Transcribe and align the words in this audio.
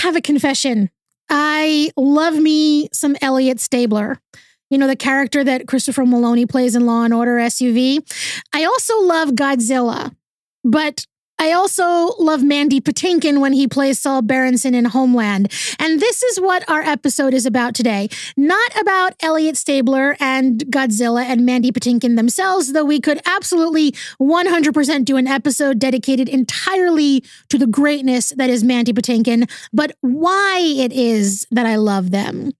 have 0.00 0.16
a 0.16 0.20
confession. 0.20 0.90
I 1.28 1.90
love 1.96 2.36
me 2.36 2.88
some 2.92 3.16
Elliot 3.22 3.60
Stabler. 3.60 4.20
You 4.68 4.78
know, 4.78 4.86
the 4.86 4.96
character 4.96 5.42
that 5.42 5.66
Christopher 5.66 6.04
Meloni 6.04 6.48
plays 6.48 6.76
in 6.76 6.86
Law 6.86 7.02
and 7.04 7.12
Order 7.14 7.36
SVU. 7.38 8.00
I 8.52 8.64
also 8.64 9.00
love 9.02 9.30
Godzilla, 9.30 10.14
but 10.62 11.06
I 11.40 11.52
also 11.52 12.14
love 12.18 12.42
Mandy 12.42 12.82
Patinkin 12.82 13.40
when 13.40 13.54
he 13.54 13.66
plays 13.66 13.98
Saul 13.98 14.20
Berenson 14.20 14.74
in 14.74 14.84
Homeland. 14.84 15.50
And 15.78 15.98
this 15.98 16.22
is 16.22 16.38
what 16.38 16.68
our 16.68 16.82
episode 16.82 17.32
is 17.32 17.46
about 17.46 17.74
today. 17.74 18.10
Not 18.36 18.78
about 18.78 19.14
Elliot 19.20 19.56
Stabler 19.56 20.18
and 20.20 20.60
Godzilla 20.66 21.24
and 21.24 21.46
Mandy 21.46 21.72
Patinkin 21.72 22.16
themselves, 22.16 22.74
though 22.74 22.84
we 22.84 23.00
could 23.00 23.22
absolutely 23.24 23.92
100% 24.20 25.04
do 25.06 25.16
an 25.16 25.26
episode 25.26 25.78
dedicated 25.78 26.28
entirely 26.28 27.24
to 27.48 27.56
the 27.56 27.66
greatness 27.66 28.34
that 28.36 28.50
is 28.50 28.62
Mandy 28.62 28.92
Patinkin, 28.92 29.50
but 29.72 29.96
why 30.02 30.60
it 30.60 30.92
is 30.92 31.46
that 31.50 31.64
I 31.64 31.76
love 31.76 32.10
them. 32.10 32.52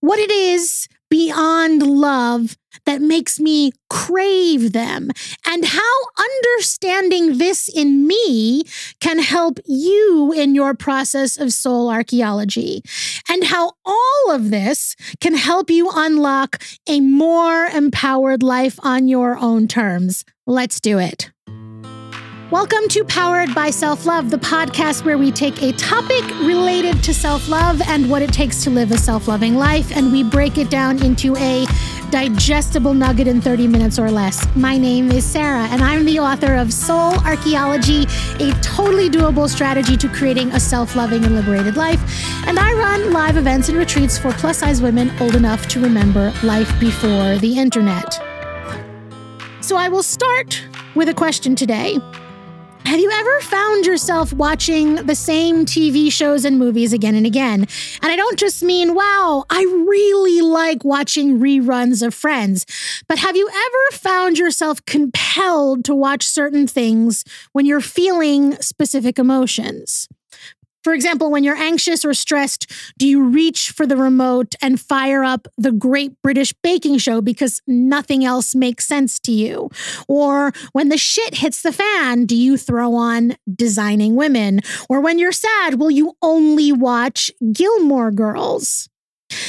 What 0.00 0.18
it 0.18 0.32
is 0.32 0.88
beyond 1.10 1.82
love 1.82 2.56
that 2.84 3.00
makes 3.00 3.40
me 3.40 3.72
crave 3.90 4.72
them, 4.72 5.10
and 5.46 5.64
how 5.64 5.94
understanding 6.18 7.38
this 7.38 7.68
in 7.68 8.06
me 8.06 8.62
can 9.00 9.18
help 9.18 9.58
you 9.66 10.32
in 10.32 10.54
your 10.54 10.74
process 10.74 11.38
of 11.38 11.52
soul 11.52 11.90
archaeology, 11.90 12.82
and 13.28 13.44
how 13.44 13.72
all 13.84 14.30
of 14.30 14.50
this 14.50 14.94
can 15.20 15.34
help 15.34 15.70
you 15.70 15.90
unlock 15.92 16.62
a 16.88 17.00
more 17.00 17.64
empowered 17.66 18.42
life 18.42 18.78
on 18.82 19.08
your 19.08 19.36
own 19.38 19.66
terms. 19.66 20.24
Let's 20.46 20.80
do 20.80 20.98
it. 20.98 21.30
Welcome 22.50 22.88
to 22.88 23.04
Powered 23.04 23.54
by 23.54 23.68
Self 23.68 24.06
Love, 24.06 24.30
the 24.30 24.38
podcast 24.38 25.04
where 25.04 25.18
we 25.18 25.30
take 25.30 25.62
a 25.62 25.70
topic 25.72 26.24
related 26.40 27.04
to 27.04 27.12
self 27.12 27.46
love 27.46 27.82
and 27.82 28.10
what 28.10 28.22
it 28.22 28.32
takes 28.32 28.64
to 28.64 28.70
live 28.70 28.90
a 28.90 28.96
self 28.96 29.28
loving 29.28 29.56
life, 29.56 29.94
and 29.94 30.10
we 30.10 30.24
break 30.24 30.56
it 30.56 30.70
down 30.70 31.04
into 31.04 31.36
a 31.36 31.66
digestible 32.08 32.94
nugget 32.94 33.28
in 33.28 33.42
30 33.42 33.66
minutes 33.66 33.98
or 33.98 34.10
less. 34.10 34.46
My 34.56 34.78
name 34.78 35.10
is 35.10 35.26
Sarah, 35.26 35.66
and 35.66 35.82
I'm 35.82 36.06
the 36.06 36.20
author 36.20 36.54
of 36.54 36.72
Soul 36.72 37.18
Archaeology, 37.18 38.04
a 38.40 38.58
totally 38.62 39.10
doable 39.10 39.46
strategy 39.46 39.98
to 39.98 40.08
creating 40.08 40.50
a 40.52 40.58
self 40.58 40.96
loving 40.96 41.26
and 41.26 41.34
liberated 41.34 41.76
life. 41.76 42.00
And 42.46 42.58
I 42.58 42.72
run 42.72 43.12
live 43.12 43.36
events 43.36 43.68
and 43.68 43.76
retreats 43.76 44.16
for 44.16 44.32
plus 44.32 44.60
size 44.60 44.80
women 44.80 45.10
old 45.20 45.34
enough 45.34 45.68
to 45.68 45.82
remember 45.82 46.32
life 46.42 46.80
before 46.80 47.36
the 47.36 47.58
internet. 47.58 48.14
So 49.60 49.76
I 49.76 49.90
will 49.90 50.02
start 50.02 50.64
with 50.94 51.10
a 51.10 51.14
question 51.14 51.54
today. 51.54 51.98
Have 52.88 53.00
you 53.00 53.10
ever 53.10 53.40
found 53.40 53.84
yourself 53.84 54.32
watching 54.32 54.94
the 54.94 55.14
same 55.14 55.66
TV 55.66 56.10
shows 56.10 56.46
and 56.46 56.58
movies 56.58 56.94
again 56.94 57.14
and 57.14 57.26
again? 57.26 57.66
And 58.00 58.10
I 58.10 58.16
don't 58.16 58.38
just 58.38 58.62
mean, 58.62 58.94
wow, 58.94 59.44
I 59.50 59.62
really 59.86 60.40
like 60.40 60.86
watching 60.86 61.38
reruns 61.38 62.02
of 62.02 62.14
Friends, 62.14 62.64
but 63.06 63.18
have 63.18 63.36
you 63.36 63.46
ever 63.46 63.98
found 63.98 64.38
yourself 64.38 64.82
compelled 64.86 65.84
to 65.84 65.94
watch 65.94 66.24
certain 66.24 66.66
things 66.66 67.24
when 67.52 67.66
you're 67.66 67.82
feeling 67.82 68.54
specific 68.62 69.18
emotions? 69.18 70.08
For 70.84 70.94
example, 70.94 71.30
when 71.30 71.44
you're 71.44 71.56
anxious 71.56 72.04
or 72.04 72.14
stressed, 72.14 72.70
do 72.98 73.06
you 73.06 73.22
reach 73.22 73.70
for 73.70 73.86
the 73.86 73.96
remote 73.96 74.54
and 74.62 74.80
fire 74.80 75.24
up 75.24 75.48
the 75.56 75.72
Great 75.72 76.12
British 76.22 76.52
Baking 76.62 76.98
Show 76.98 77.20
because 77.20 77.60
nothing 77.66 78.24
else 78.24 78.54
makes 78.54 78.86
sense 78.86 79.18
to 79.20 79.32
you? 79.32 79.70
Or 80.06 80.52
when 80.72 80.88
the 80.88 80.98
shit 80.98 81.36
hits 81.36 81.62
the 81.62 81.72
fan, 81.72 82.26
do 82.26 82.36
you 82.36 82.56
throw 82.56 82.94
on 82.94 83.36
Designing 83.52 84.16
Women? 84.16 84.60
Or 84.88 85.00
when 85.00 85.18
you're 85.18 85.32
sad, 85.32 85.78
will 85.78 85.90
you 85.90 86.14
only 86.22 86.72
watch 86.72 87.30
Gilmore 87.52 88.10
Girls? 88.10 88.88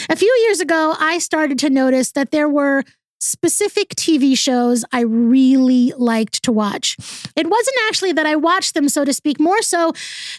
A 0.10 0.16
few 0.16 0.34
years 0.46 0.60
ago, 0.60 0.96
I 1.00 1.20
started 1.20 1.58
to 1.60 1.70
notice 1.70 2.12
that 2.12 2.32
there 2.32 2.50
were 2.50 2.84
specific 3.20 3.90
TV 3.96 4.38
shows 4.38 4.84
I 4.92 5.02
really 5.02 5.94
liked 5.98 6.44
to 6.44 6.52
watch. 6.52 6.98
It 7.36 7.48
wasn't 7.48 7.78
actually 7.88 8.14
that 8.14 8.26
I 8.26 8.36
watched 8.36 8.74
them, 8.74 8.90
so 8.90 9.06
to 9.06 9.14
speak, 9.14 9.40
more 9.40 9.62
so 9.62 9.94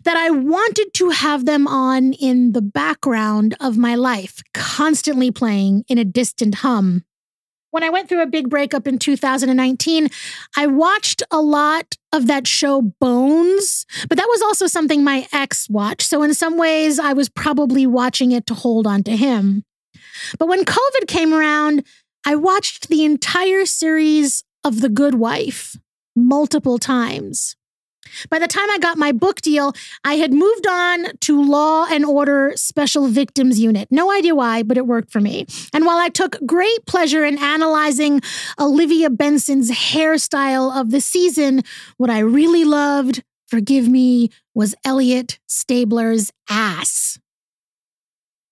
that 0.04 0.16
I 0.16 0.30
wanted 0.30 0.92
to 0.94 1.10
have 1.10 1.44
them 1.44 1.66
on 1.66 2.12
in 2.14 2.52
the 2.52 2.62
background 2.62 3.54
of 3.60 3.76
my 3.76 3.94
life, 3.94 4.42
constantly 4.54 5.30
playing 5.30 5.84
in 5.88 5.98
a 5.98 6.04
distant 6.04 6.56
hum. 6.56 7.04
When 7.72 7.84
I 7.84 7.90
went 7.90 8.08
through 8.08 8.22
a 8.22 8.26
big 8.26 8.50
breakup 8.50 8.88
in 8.88 8.98
2019, 8.98 10.08
I 10.56 10.66
watched 10.66 11.22
a 11.30 11.40
lot 11.40 11.94
of 12.12 12.26
that 12.26 12.48
show 12.48 12.82
Bones, 12.82 13.86
but 14.08 14.19
that 14.19 14.26
was 14.28 14.42
also 14.42 14.66
something 14.66 15.04
my 15.04 15.28
ex 15.32 15.70
watched. 15.70 16.08
So, 16.08 16.24
in 16.24 16.34
some 16.34 16.58
ways, 16.58 16.98
I 16.98 17.12
was 17.12 17.28
probably 17.28 17.86
watching 17.86 18.32
it 18.32 18.46
to 18.46 18.54
hold 18.54 18.88
on 18.88 19.04
to 19.04 19.16
him. 19.16 19.64
But 20.38 20.48
when 20.48 20.64
COVID 20.64 21.06
came 21.06 21.32
around, 21.32 21.84
I 22.25 22.36
watched 22.36 22.88
the 22.88 23.04
entire 23.04 23.64
series 23.66 24.44
of 24.62 24.81
The 24.81 24.88
Good 24.88 25.14
Wife 25.14 25.76
multiple 26.14 26.78
times. 26.78 27.56
By 28.28 28.38
the 28.38 28.48
time 28.48 28.69
I 28.70 28.78
got 28.78 28.98
my 28.98 29.12
book 29.12 29.41
deal, 29.41 29.72
I 30.04 30.14
had 30.14 30.32
moved 30.32 30.66
on 30.66 31.16
to 31.20 31.42
Law 31.42 31.86
and 31.91 32.04
Order 32.04 32.53
Special 32.56 33.08
Victims 33.08 33.60
Unit. 33.60 33.88
No 33.91 34.10
idea 34.10 34.34
why, 34.34 34.62
but 34.62 34.76
it 34.76 34.86
worked 34.86 35.12
for 35.12 35.20
me. 35.20 35.47
And 35.72 35.86
while 35.86 35.98
I 35.98 36.08
took 36.08 36.36
great 36.44 36.86
pleasure 36.86 37.25
in 37.25 37.38
analyzing 37.38 38.20
Olivia 38.58 39.10
Benson's 39.10 39.70
hairstyle 39.70 40.75
of 40.78 40.91
the 40.91 41.00
season, 41.00 41.62
what 41.98 42.10
I 42.10 42.19
really 42.19 42.64
loved, 42.64 43.22
forgive 43.47 43.88
me, 43.88 44.31
was 44.54 44.75
Elliot 44.84 45.38
Stabler's 45.47 46.32
ass. 46.48 47.19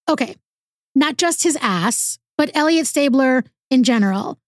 Okay, 0.09 0.37
not 0.95 1.17
just 1.17 1.43
his 1.43 1.59
ass, 1.61 2.19
but 2.37 2.51
Elliot 2.55 2.87
Stabler 2.87 3.45
in 3.71 3.85
general. 3.85 4.39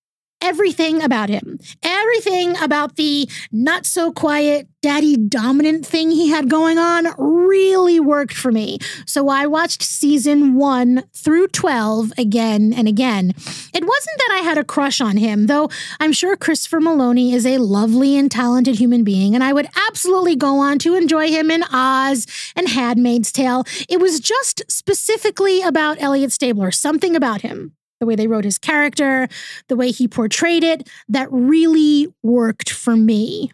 Everything 0.43 1.03
about 1.03 1.29
him, 1.29 1.59
everything 1.83 2.57
about 2.63 2.97
the 2.97 3.29
not 3.53 3.85
so 3.85 4.11
quiet 4.11 4.69
daddy 4.81 5.15
dominant 5.15 5.85
thing 5.85 6.11
he 6.11 6.31
had 6.31 6.49
going 6.49 6.79
on 6.79 7.09
really 7.19 8.01
worked 8.01 8.33
for 8.33 8.51
me. 8.51 8.79
So 9.05 9.29
I 9.29 9.47
watched 9.47 9.83
season 9.83 10.55
one 10.55 11.05
through 11.15 11.49
12 11.49 12.15
again 12.17 12.73
and 12.73 12.89
again. 12.89 13.35
It 13.75 13.85
wasn't 13.85 14.17
that 14.17 14.39
I 14.41 14.43
had 14.43 14.57
a 14.57 14.65
crush 14.65 15.03
on 15.03 15.19
him, 15.19 15.47
though 15.47 15.69
I'm 16.01 16.13
sure 16.13 16.37
Christopher 16.37 16.81
Meloni 16.81 17.35
is 17.35 17.45
a 17.45 17.59
lovely 17.59 18.17
and 18.17 18.31
talented 18.31 18.77
human 18.77 19.05
being, 19.05 19.35
and 19.35 19.45
I 19.45 19.53
would 19.53 19.69
absolutely 19.89 20.37
go 20.37 20.59
on 20.59 20.79
to 20.79 20.95
enjoy 20.95 21.29
him 21.29 21.51
in 21.51 21.65
Oz 21.71 22.27
and 22.57 22.67
Handmaid's 22.67 23.31
Tale. 23.31 23.65
It 23.91 24.01
was 24.01 24.21
just 24.21 24.63
specifically 24.69 25.61
about 25.61 26.01
Elliot 26.01 26.33
Stabler, 26.33 26.71
something 26.71 27.15
about 27.15 27.43
him 27.43 27.75
the 28.01 28.07
way 28.07 28.17
they 28.17 28.27
wrote 28.27 28.45
his 28.45 28.59
character, 28.59 29.29
the 29.69 29.77
way 29.77 29.91
he 29.91 30.09
portrayed 30.09 30.65
it, 30.65 30.89
that 31.09 31.29
really 31.31 32.13
worked 32.23 32.71
for 32.71 32.97
me. 32.97 33.53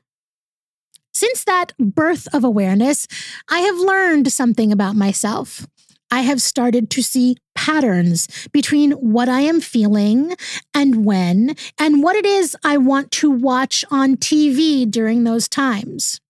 Since 1.12 1.44
that 1.44 1.72
birth 1.78 2.28
of 2.34 2.44
awareness, 2.44 3.06
I 3.48 3.60
have 3.60 3.78
learned 3.78 4.32
something 4.32 4.70
about 4.70 4.94
myself. 4.96 5.66
I 6.10 6.20
have 6.20 6.40
started 6.40 6.88
to 6.90 7.02
see 7.02 7.36
patterns 7.54 8.28
between 8.52 8.92
what 8.92 9.28
I 9.28 9.40
am 9.40 9.60
feeling 9.60 10.36
and 10.72 11.04
when, 11.04 11.56
and 11.78 12.02
what 12.02 12.14
it 12.14 12.26
is 12.26 12.56
I 12.62 12.76
want 12.76 13.10
to 13.12 13.30
watch 13.30 13.84
on 13.90 14.16
TV 14.16 14.88
during 14.88 15.24
those 15.24 15.48
times. 15.48 16.20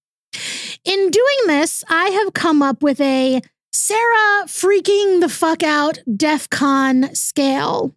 In 0.85 1.11
doing 1.11 1.39
this, 1.47 1.85
I 1.91 2.11
have 2.11 2.33
come 2.33 2.63
up 2.63 2.83
with 2.83 3.01
a 3.01 3.43
Sarah 3.73 4.45
freaking 4.47 5.21
the 5.21 5.29
fuck 5.29 5.63
out 5.63 5.99
DEF 6.17 6.49
CON 6.49 7.15
scale. 7.15 7.95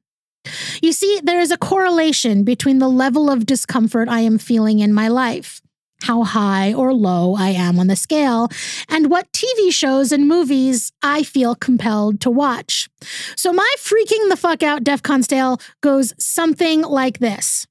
You 0.82 0.92
see, 0.92 1.20
there 1.24 1.40
is 1.40 1.52
a 1.52 1.58
correlation 1.58 2.44
between 2.44 2.80
the 2.80 2.90
level 2.90 3.30
of 3.30 3.46
discomfort 3.46 4.10
I 4.10 4.22
am 4.22 4.38
feeling 4.38 4.80
in 4.80 4.94
my 4.94 5.08
life, 5.08 5.62
how 6.04 6.24
high 6.24 6.74
or 6.74 6.94
low 6.94 7.36
I 7.36 7.50
am 7.50 7.80
on 7.80 7.88
the 7.88 7.96
scale, 7.96 8.50
and 8.88 9.10
what 9.10 9.32
TV 9.32 9.72
shows 9.72 10.12
and 10.12 10.28
movies 10.28 10.92
I 11.04 11.24
feel 11.24 11.56
compelled 11.56 12.22
to 12.22 12.30
watch. 12.30 12.90
So 13.36 13.52
my 13.54 13.76
freaking 13.78 14.30
the 14.30 14.38
fuck 14.38 14.64
out 14.64 14.84
DEF 14.84 15.04
CON 15.04 15.24
scale 15.24 15.60
goes 15.82 16.14
something 16.18 16.82
like 16.82 17.20
this. 17.20 17.68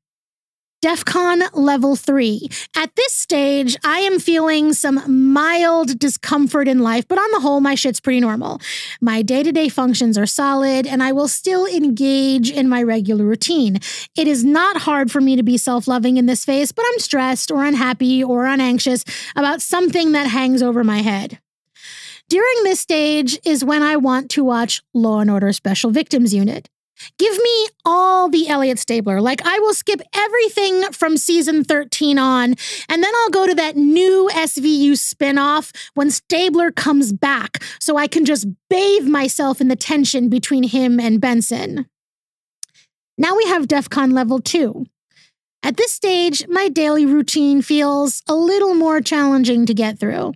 DEF 0.81 1.05
CON 1.05 1.43
level 1.55 1.97
three. 1.97 2.49
At 2.77 2.95
this 2.95 3.13
stage, 3.13 3.77
I 3.85 3.99
am 3.99 4.21
feeling 4.21 4.73
some 4.73 5.33
mild 5.33 5.99
discomfort 5.99 6.69
in 6.69 6.79
life, 6.79 7.09
but 7.09 7.19
on 7.19 7.29
the 7.33 7.41
whole, 7.41 7.61
my 7.61 7.75
shit's 7.75 7.99
pretty 7.99 8.21
normal. 8.21 8.61
My 9.01 9.23
day 9.23 9.43
to 9.43 9.51
day 9.51 9.69
functions 9.69 10.17
are 10.17 10.25
solid, 10.25 10.87
and 10.87 11.03
I 11.03 11.11
will 11.11 11.27
still 11.27 11.67
engage 11.67 12.49
in 12.49 12.69
my 12.69 12.81
regular 12.81 13.25
routine. 13.25 13.81
It 14.17 14.29
is 14.29 14.45
not 14.45 14.83
hard 14.83 15.11
for 15.11 15.21
me 15.21 15.35
to 15.35 15.43
be 15.43 15.57
self 15.57 15.89
loving 15.89 16.17
in 16.17 16.27
this 16.27 16.45
phase, 16.45 16.71
but 16.71 16.85
I'm 16.89 17.01
stressed 17.01 17.51
or 17.51 17.65
unhappy 17.65 18.23
or 18.23 18.47
unanxious 18.47 19.05
about 19.35 19.61
something 19.61 20.13
that 20.13 20.29
hangs 20.29 20.63
over 20.63 20.85
my 20.85 20.99
head. 20.99 21.41
During 22.29 22.63
this 22.63 22.79
stage 22.79 23.37
is 23.45 23.65
when 23.65 23.83
I 23.83 23.97
want 23.97 24.31
to 24.33 24.45
watch 24.45 24.83
Law 24.95 25.19
and 25.19 25.31
Order 25.31 25.53
Special 25.53 25.91
Victims 25.91 26.33
Unit. 26.33 26.69
Give 27.19 27.37
me 27.37 27.69
all 27.85 28.29
the 28.29 28.49
Elliot 28.49 28.79
Stabler. 28.79 29.21
Like, 29.21 29.41
I 29.45 29.59
will 29.59 29.75
skip 29.75 30.00
everything 30.15 30.93
from 30.93 31.17
season 31.17 31.65
13 31.65 32.19
on, 32.19 32.55
and 32.89 33.03
then 33.03 33.12
I'll 33.23 33.31
go 33.31 33.47
to 33.47 33.55
that 33.55 33.77
new 33.77 34.29
SVU 34.33 34.93
spinoff 34.93 35.75
when 35.95 36.11
Stabler 36.11 36.71
comes 36.71 37.12
back 37.12 37.62
so 37.81 37.97
I 37.97 38.06
can 38.06 38.25
just 38.25 38.47
bathe 38.71 39.06
myself 39.06 39.61
in 39.61 39.69
the 39.69 39.77
tension 39.77 40.29
between 40.29 40.65
him 40.65 40.99
and 41.00 41.21
Benson. 41.21 41.87
Now 43.17 43.37
we 43.37 43.44
have 43.44 43.69
DEF 43.69 43.91
CON 43.91 44.12
level 44.12 44.41
2. 44.41 44.87
At 45.62 45.76
this 45.76 45.93
stage, 45.93 46.46
my 46.49 46.69
daily 46.69 47.05
routine 47.05 47.62
feels 47.62 48.22
a 48.28 48.34
little 48.34 48.75
more 48.75 49.00
challenging 49.00 49.66
to 49.66 49.75
get 49.75 49.99
through. 49.99 50.32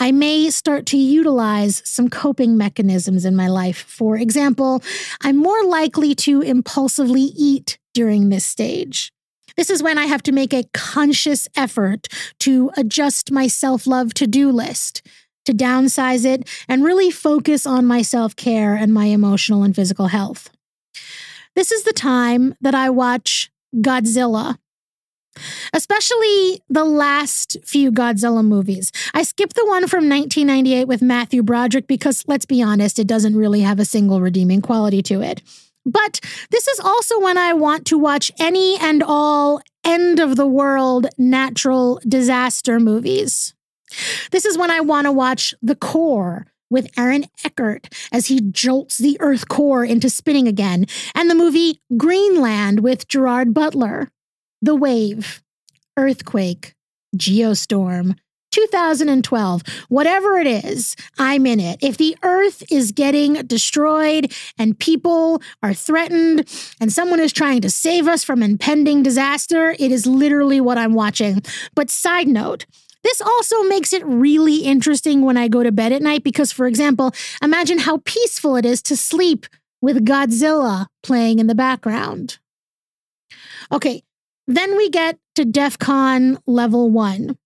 I 0.00 0.12
may 0.12 0.48
start 0.50 0.86
to 0.86 0.96
utilize 0.96 1.82
some 1.84 2.08
coping 2.08 2.56
mechanisms 2.56 3.24
in 3.26 3.36
my 3.36 3.48
life. 3.48 3.84
For 3.86 4.16
example, 4.16 4.82
I'm 5.20 5.36
more 5.36 5.62
likely 5.64 6.14
to 6.16 6.40
impulsively 6.40 7.32
eat 7.36 7.78
during 7.92 8.30
this 8.30 8.46
stage. 8.46 9.12
This 9.56 9.68
is 9.68 9.82
when 9.82 9.98
I 9.98 10.06
have 10.06 10.22
to 10.24 10.32
make 10.32 10.54
a 10.54 10.64
conscious 10.72 11.46
effort 11.54 12.08
to 12.40 12.70
adjust 12.76 13.30
my 13.30 13.46
self 13.48 13.86
love 13.86 14.14
to 14.14 14.26
do 14.26 14.50
list, 14.50 15.02
to 15.44 15.52
downsize 15.52 16.24
it, 16.24 16.48
and 16.66 16.82
really 16.82 17.10
focus 17.10 17.66
on 17.66 17.84
my 17.84 18.00
self 18.00 18.34
care 18.36 18.74
and 18.74 18.94
my 18.94 19.06
emotional 19.06 19.62
and 19.62 19.76
physical 19.76 20.06
health. 20.06 20.48
This 21.54 21.70
is 21.70 21.84
the 21.84 21.92
time 21.92 22.54
that 22.62 22.74
I 22.74 22.88
watch 22.88 23.51
Godzilla 23.74 24.58
especially 25.72 26.62
the 26.68 26.84
last 26.84 27.56
few 27.64 27.90
Godzilla 27.90 28.44
movies. 28.44 28.92
I 29.14 29.22
skipped 29.22 29.56
the 29.56 29.64
one 29.64 29.88
from 29.88 30.08
1998 30.08 30.86
with 30.86 31.02
Matthew 31.02 31.42
Broderick 31.42 31.86
because, 31.86 32.24
let's 32.26 32.44
be 32.44 32.62
honest, 32.62 32.98
it 32.98 33.06
doesn't 33.06 33.36
really 33.36 33.60
have 33.60 33.80
a 33.80 33.84
single 33.84 34.20
redeeming 34.20 34.60
quality 34.60 35.02
to 35.04 35.22
it. 35.22 35.42
But 35.84 36.20
this 36.50 36.68
is 36.68 36.78
also 36.80 37.20
when 37.20 37.38
I 37.38 37.54
want 37.54 37.86
to 37.86 37.98
watch 37.98 38.30
any 38.38 38.78
and 38.78 39.02
all 39.02 39.60
end 39.84 40.20
of 40.20 40.36
the 40.36 40.46
world 40.46 41.06
natural 41.18 42.00
disaster 42.06 42.78
movies. 42.78 43.54
This 44.30 44.44
is 44.44 44.56
when 44.56 44.70
I 44.70 44.80
want 44.80 45.06
to 45.06 45.12
watch 45.12 45.54
The 45.60 45.74
Core 45.74 46.51
with 46.72 46.90
Aaron 46.98 47.26
Eckhart 47.44 47.88
as 48.10 48.26
he 48.26 48.40
jolts 48.40 48.98
the 48.98 49.16
Earth 49.20 49.48
core 49.48 49.84
into 49.84 50.10
spinning 50.10 50.48
again, 50.48 50.86
and 51.14 51.30
the 51.30 51.34
movie 51.34 51.80
Greenland 51.96 52.80
with 52.80 53.06
Gerard 53.06 53.54
Butler. 53.54 54.10
The 54.60 54.74
Wave, 54.74 55.42
Earthquake, 55.96 56.74
Geostorm, 57.16 58.16
2012, 58.52 59.62
whatever 59.88 60.38
it 60.38 60.46
is, 60.46 60.94
I'm 61.18 61.46
in 61.46 61.58
it. 61.58 61.78
If 61.82 61.96
the 61.96 62.16
earth 62.22 62.62
is 62.70 62.92
getting 62.92 63.34
destroyed 63.46 64.32
and 64.58 64.78
people 64.78 65.42
are 65.62 65.74
threatened 65.74 66.48
and 66.80 66.92
someone 66.92 67.18
is 67.18 67.32
trying 67.32 67.62
to 67.62 67.70
save 67.70 68.06
us 68.06 68.22
from 68.22 68.42
impending 68.42 69.02
disaster, 69.02 69.74
it 69.78 69.90
is 69.90 70.06
literally 70.06 70.60
what 70.60 70.78
I'm 70.78 70.92
watching. 70.92 71.42
But 71.74 71.90
side 71.90 72.28
note, 72.28 72.66
this 73.02 73.20
also 73.20 73.62
makes 73.64 73.92
it 73.92 74.04
really 74.04 74.58
interesting 74.58 75.22
when 75.22 75.36
I 75.36 75.48
go 75.48 75.62
to 75.62 75.72
bed 75.72 75.92
at 75.92 76.02
night 76.02 76.22
because, 76.22 76.52
for 76.52 76.66
example, 76.66 77.12
imagine 77.42 77.78
how 77.78 78.00
peaceful 78.04 78.56
it 78.56 78.64
is 78.64 78.82
to 78.82 78.96
sleep 78.96 79.46
with 79.80 80.04
Godzilla 80.04 80.86
playing 81.02 81.38
in 81.38 81.48
the 81.48 81.54
background. 81.54 82.38
Okay, 83.70 84.02
then 84.46 84.76
we 84.76 84.88
get 84.90 85.18
to 85.34 85.44
DEF 85.44 85.78
CON 85.78 86.38
level 86.46 86.90
one. 86.90 87.36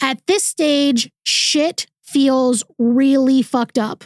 At 0.00 0.20
this 0.26 0.44
stage, 0.44 1.10
shit 1.24 1.86
feels 2.02 2.62
really 2.78 3.42
fucked 3.42 3.78
up. 3.78 4.04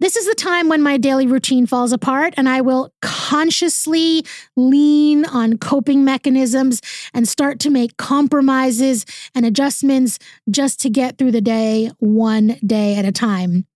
This 0.00 0.16
is 0.16 0.26
the 0.26 0.34
time 0.34 0.68
when 0.68 0.82
my 0.82 0.96
daily 0.96 1.26
routine 1.26 1.66
falls 1.66 1.92
apart, 1.92 2.34
and 2.36 2.48
I 2.48 2.60
will 2.60 2.92
consciously 3.00 4.24
lean 4.56 5.24
on 5.24 5.58
coping 5.58 6.04
mechanisms 6.04 6.80
and 7.12 7.28
start 7.28 7.60
to 7.60 7.70
make 7.70 7.96
compromises 7.96 9.06
and 9.34 9.46
adjustments 9.46 10.18
just 10.50 10.80
to 10.80 10.90
get 10.90 11.18
through 11.18 11.32
the 11.32 11.40
day 11.40 11.90
one 11.98 12.58
day 12.66 12.96
at 12.96 13.04
a 13.04 13.12
time. 13.12 13.66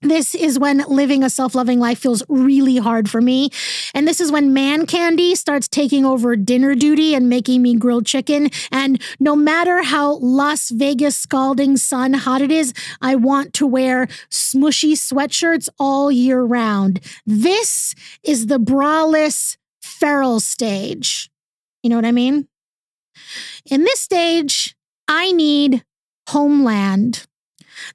This 0.00 0.36
is 0.36 0.60
when 0.60 0.78
living 0.86 1.24
a 1.24 1.30
self 1.30 1.56
loving 1.56 1.80
life 1.80 1.98
feels 1.98 2.22
really 2.28 2.76
hard 2.76 3.10
for 3.10 3.20
me. 3.20 3.50
And 3.94 4.06
this 4.06 4.20
is 4.20 4.30
when 4.30 4.54
man 4.54 4.86
candy 4.86 5.34
starts 5.34 5.66
taking 5.66 6.04
over 6.04 6.36
dinner 6.36 6.76
duty 6.76 7.14
and 7.14 7.28
making 7.28 7.62
me 7.62 7.74
grilled 7.74 8.06
chicken. 8.06 8.50
And 8.70 9.02
no 9.18 9.34
matter 9.34 9.82
how 9.82 10.18
Las 10.18 10.70
Vegas 10.70 11.16
scalding 11.16 11.76
sun 11.76 12.12
hot 12.12 12.42
it 12.42 12.52
is, 12.52 12.72
I 13.02 13.16
want 13.16 13.52
to 13.54 13.66
wear 13.66 14.06
smushy 14.30 14.92
sweatshirts 14.92 15.68
all 15.80 16.12
year 16.12 16.42
round. 16.42 17.00
This 17.26 17.96
is 18.22 18.46
the 18.46 18.60
braless 18.60 19.56
feral 19.82 20.38
stage. 20.38 21.28
You 21.82 21.90
know 21.90 21.96
what 21.96 22.04
I 22.04 22.12
mean? 22.12 22.46
In 23.68 23.82
this 23.82 23.98
stage, 24.00 24.76
I 25.08 25.32
need 25.32 25.84
homeland. 26.28 27.26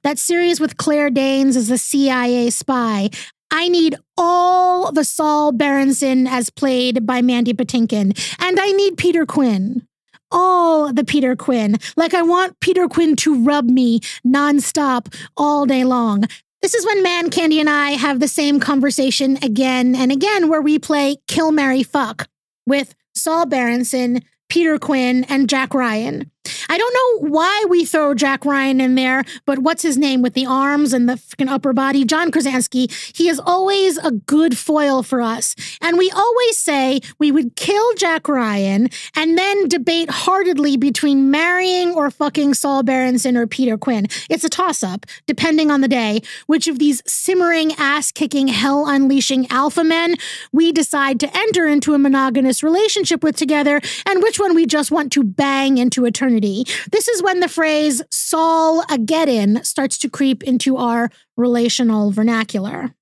That 0.02 0.18
series 0.18 0.60
with 0.60 0.76
Claire 0.76 1.10
Danes 1.10 1.56
as 1.56 1.70
a 1.70 1.78
CIA 1.78 2.50
spy. 2.50 3.10
I 3.50 3.68
need 3.68 3.96
all 4.16 4.90
the 4.90 5.04
Saul 5.04 5.52
Berenson 5.52 6.26
as 6.26 6.50
played 6.50 7.06
by 7.06 7.22
Mandy 7.22 7.54
Patinkin. 7.54 8.18
And 8.40 8.58
I 8.58 8.72
need 8.72 8.96
Peter 8.96 9.24
Quinn. 9.24 9.86
All 10.30 10.92
the 10.92 11.04
Peter 11.04 11.36
Quinn. 11.36 11.76
Like 11.96 12.14
I 12.14 12.22
want 12.22 12.58
Peter 12.60 12.88
Quinn 12.88 13.14
to 13.16 13.44
rub 13.44 13.66
me 13.66 14.00
nonstop 14.26 15.14
all 15.36 15.66
day 15.66 15.84
long. 15.84 16.24
This 16.62 16.74
is 16.74 16.86
when 16.86 17.02
Man 17.02 17.30
Candy 17.30 17.60
and 17.60 17.68
I 17.68 17.90
have 17.90 18.20
the 18.20 18.26
same 18.26 18.58
conversation 18.58 19.36
again 19.42 19.94
and 19.94 20.10
again, 20.10 20.48
where 20.48 20.62
we 20.62 20.78
play 20.78 21.18
Kill 21.28 21.52
Mary 21.52 21.82
Fuck 21.82 22.26
with 22.66 22.94
Saul 23.14 23.46
Berenson, 23.46 24.22
Peter 24.48 24.78
Quinn, 24.78 25.24
and 25.24 25.48
Jack 25.48 25.74
Ryan. 25.74 26.30
I 26.68 26.78
don't 26.78 26.94
know 26.94 27.28
why 27.30 27.64
we 27.68 27.84
throw 27.84 28.14
Jack 28.14 28.44
Ryan 28.44 28.80
in 28.80 28.94
there, 28.94 29.24
but 29.44 29.60
what's 29.60 29.82
his 29.82 29.96
name 29.96 30.22
with 30.22 30.34
the 30.34 30.46
arms 30.46 30.92
and 30.92 31.08
the 31.08 31.14
freaking 31.14 31.48
upper 31.48 31.72
body? 31.72 32.04
John 32.04 32.30
Krasinski. 32.30 32.88
He 33.14 33.28
is 33.28 33.40
always 33.40 33.98
a 33.98 34.10
good 34.10 34.56
foil 34.56 35.02
for 35.02 35.20
us. 35.20 35.54
And 35.80 35.98
we 35.98 36.10
always 36.10 36.58
say 36.58 37.00
we 37.18 37.30
would 37.30 37.56
kill 37.56 37.94
Jack 37.94 38.28
Ryan 38.28 38.88
and 39.16 39.38
then 39.38 39.68
debate 39.68 40.10
heartedly 40.10 40.76
between 40.76 41.30
marrying 41.30 41.92
or 41.92 42.10
fucking 42.10 42.54
Saul 42.54 42.82
Berenson 42.82 43.36
or 43.36 43.46
Peter 43.46 43.76
Quinn. 43.78 44.06
It's 44.28 44.44
a 44.44 44.48
toss 44.48 44.82
up, 44.82 45.06
depending 45.26 45.70
on 45.70 45.80
the 45.80 45.88
day, 45.88 46.22
which 46.46 46.68
of 46.68 46.78
these 46.78 47.02
simmering, 47.06 47.72
ass 47.78 48.12
kicking, 48.12 48.48
hell 48.48 48.86
unleashing 48.86 49.46
alpha 49.50 49.84
men 49.84 50.14
we 50.52 50.72
decide 50.72 51.20
to 51.20 51.36
enter 51.36 51.66
into 51.66 51.94
a 51.94 51.98
monogamous 51.98 52.62
relationship 52.62 53.22
with 53.22 53.36
together, 53.36 53.80
and 54.06 54.22
which 54.22 54.38
one 54.38 54.54
we 54.54 54.66
just 54.66 54.90
want 54.90 55.12
to 55.12 55.22
bang 55.22 55.78
into 55.78 56.04
eternity. 56.34 56.64
This 56.90 57.08
is 57.08 57.22
when 57.22 57.40
the 57.40 57.48
phrase 57.48 58.02
Saul 58.10 58.82
Ageddon 58.88 59.64
starts 59.64 59.98
to 59.98 60.10
creep 60.10 60.42
into 60.42 60.76
our 60.76 61.10
relational 61.36 62.10
vernacular. 62.10 62.94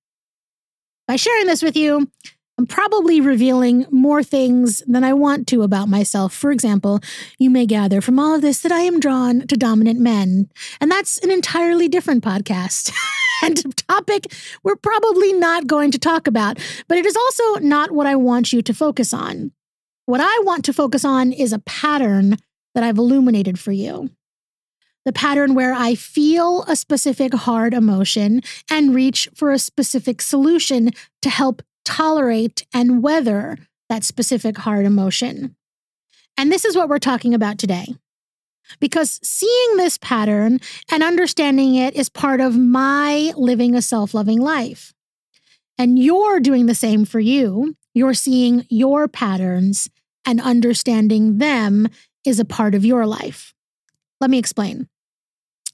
By 1.09 1.17
sharing 1.17 1.47
this 1.47 1.63
with 1.63 1.77
you, 1.77 2.11
I'm 2.59 2.67
probably 2.67 3.21
revealing 3.21 3.87
more 3.91 4.23
things 4.23 4.83
than 4.87 5.05
I 5.05 5.15
want 5.15 5.47
to 5.49 5.63
about 5.63 5.89
myself. 5.89 6.33
For 6.33 6.53
example, 6.53 7.01
you 7.39 7.51
may 7.51 7.67
gather 7.67 8.01
from 8.01 8.19
all 8.19 8.35
of 8.35 8.43
this 8.43 8.61
that 8.61 8.73
I 8.73 8.81
am 8.81 9.01
drawn 9.01 9.47
to 9.47 9.57
dominant 9.57 9.99
men. 9.99 10.51
And 10.81 10.91
that's 10.91 11.19
an 11.19 11.31
entirely 11.31 11.89
different 11.89 12.23
podcast 12.23 12.93
and 13.43 13.59
a 13.59 13.69
topic 13.71 14.33
we're 14.63 14.77
probably 14.77 15.33
not 15.33 15.67
going 15.67 15.91
to 15.93 15.99
talk 15.99 16.27
about. 16.27 16.59
But 16.89 16.99
it 16.99 17.07
is 17.07 17.17
also 17.17 17.61
not 17.61 17.91
what 17.91 18.07
I 18.07 18.17
want 18.17 18.53
you 18.53 18.63
to 18.63 18.75
focus 18.75 19.15
on. 19.15 19.53
What 20.05 20.21
I 20.21 20.41
want 20.45 20.65
to 20.67 20.73
focus 20.73 21.05
on 21.05 21.33
is 21.33 21.53
a 21.53 21.61
pattern 21.61 22.37
that 22.75 22.85
I've 22.85 22.99
illuminated 22.99 23.59
for 23.59 23.73
you. 23.73 24.11
The 25.05 25.13
pattern 25.13 25.55
where 25.55 25.73
I 25.73 25.95
feel 25.95 26.63
a 26.69 26.77
specific 26.77 27.35
hard 27.35 27.75
emotion 27.75 28.43
and 28.71 28.95
reach 28.95 29.29
for 29.35 29.51
a 29.51 29.59
specific 29.59 30.23
solution 30.23 30.91
to 31.23 31.31
help 31.31 31.63
tolerate 31.85 32.65
and 32.73 33.03
weather 33.03 33.59
that 33.89 34.05
specific 34.05 34.59
hard 34.59 34.87
emotion. 34.87 35.57
And 36.37 36.51
this 36.51 36.65
is 36.65 36.77
what 36.77 36.89
we're 36.89 36.99
talking 36.99 37.35
about 37.35 37.59
today. 37.59 37.95
Because 38.81 39.19
seeing 39.23 39.77
this 39.77 39.99
pattern 39.99 40.61
and 40.91 41.03
understanding 41.03 41.75
it 41.75 41.95
is 41.95 42.09
part 42.09 42.41
of 42.41 42.57
my 42.57 43.33
living 43.37 43.75
a 43.75 43.83
self 43.83 44.15
loving 44.15 44.41
life. 44.41 44.95
And 45.79 45.99
you're 45.99 46.41
doing 46.41 46.67
the 46.67 46.75
same 46.75 47.05
for 47.05 47.21
you. 47.21 47.75
You're 47.93 48.15
seeing 48.15 48.67
your 48.71 49.09
patterns 49.09 49.91
and 50.27 50.41
understanding 50.41 51.39
them 51.39 51.89
is 52.25 52.39
a 52.39 52.45
part 52.45 52.75
of 52.75 52.85
your 52.85 53.07
life. 53.07 53.55
Let 54.21 54.31
me 54.31 54.39
explain. 54.39 54.89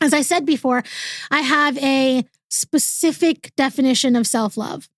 As 0.00 0.14
I 0.14 0.22
said 0.22 0.46
before, 0.46 0.82
I 1.30 1.40
have 1.40 1.76
a 1.78 2.24
specific 2.48 3.52
definition 3.56 4.16
of 4.16 4.26
self 4.26 4.56
love. 4.56 4.88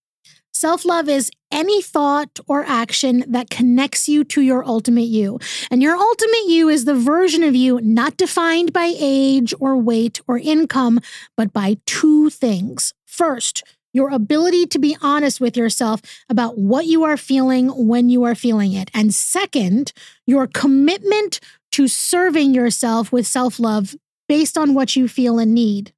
Self 0.52 0.85
love 0.85 1.09
is 1.09 1.30
any 1.50 1.80
thought 1.80 2.38
or 2.47 2.64
action 2.64 3.25
that 3.26 3.50
connects 3.50 4.09
you 4.09 4.25
to 4.25 4.42
your 4.42 4.64
ultimate 4.64 5.09
you. 5.09 5.38
And 5.71 5.83
your 5.83 5.97
ultimate 5.97 6.47
you 6.49 6.69
is 6.69 6.85
the 6.85 6.95
version 6.95 7.42
of 7.42 7.54
you 7.54 7.80
not 7.80 8.16
defined 8.16 8.73
by 8.73 8.92
age 8.99 9.54
or 9.59 9.76
weight 9.76 10.21
or 10.28 10.38
income, 10.38 11.00
but 11.37 11.52
by 11.52 11.78
two 11.87 12.30
things. 12.30 12.92
First, 13.07 13.62
your 13.92 14.11
ability 14.11 14.66
to 14.66 14.78
be 14.78 14.97
honest 15.02 15.40
with 15.40 15.56
yourself 15.56 16.00
about 16.28 16.59
what 16.59 16.87
you 16.87 17.04
are 17.04 17.16
feeling 17.16 17.68
when 17.68 18.09
you 18.09 18.25
are 18.25 18.35
feeling 18.35 18.73
it. 18.73 18.90
And 18.94 19.14
second, 19.14 19.92
your 20.26 20.47
commitment 20.47 21.40
to 21.73 21.88
serving 21.88 22.54
yourself 22.54 23.12
with 23.12 23.26
self 23.26 23.59
love 23.59 23.94
based 24.28 24.56
on 24.56 24.75
what 24.75 24.97
you 24.97 25.09
feel 25.09 25.38
and 25.38 25.54
need. 25.54 25.92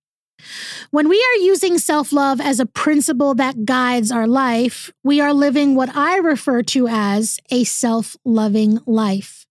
When 0.91 1.09
we 1.09 1.17
are 1.17 1.45
using 1.45 1.79
self 1.79 2.13
love 2.13 2.41
as 2.41 2.61
a 2.61 2.67
principle 2.67 3.35
that 3.35 3.65
guides 3.65 4.11
our 4.11 4.27
life, 4.27 4.93
we 5.05 5.21
are 5.21 5.33
living 5.33 5.75
what 5.75 5.95
I 5.95 6.17
refer 6.19 6.63
to 6.63 6.89
as 6.89 7.39
a 7.51 7.65
self 7.65 8.17
loving 8.25 8.81
life. 8.87 9.47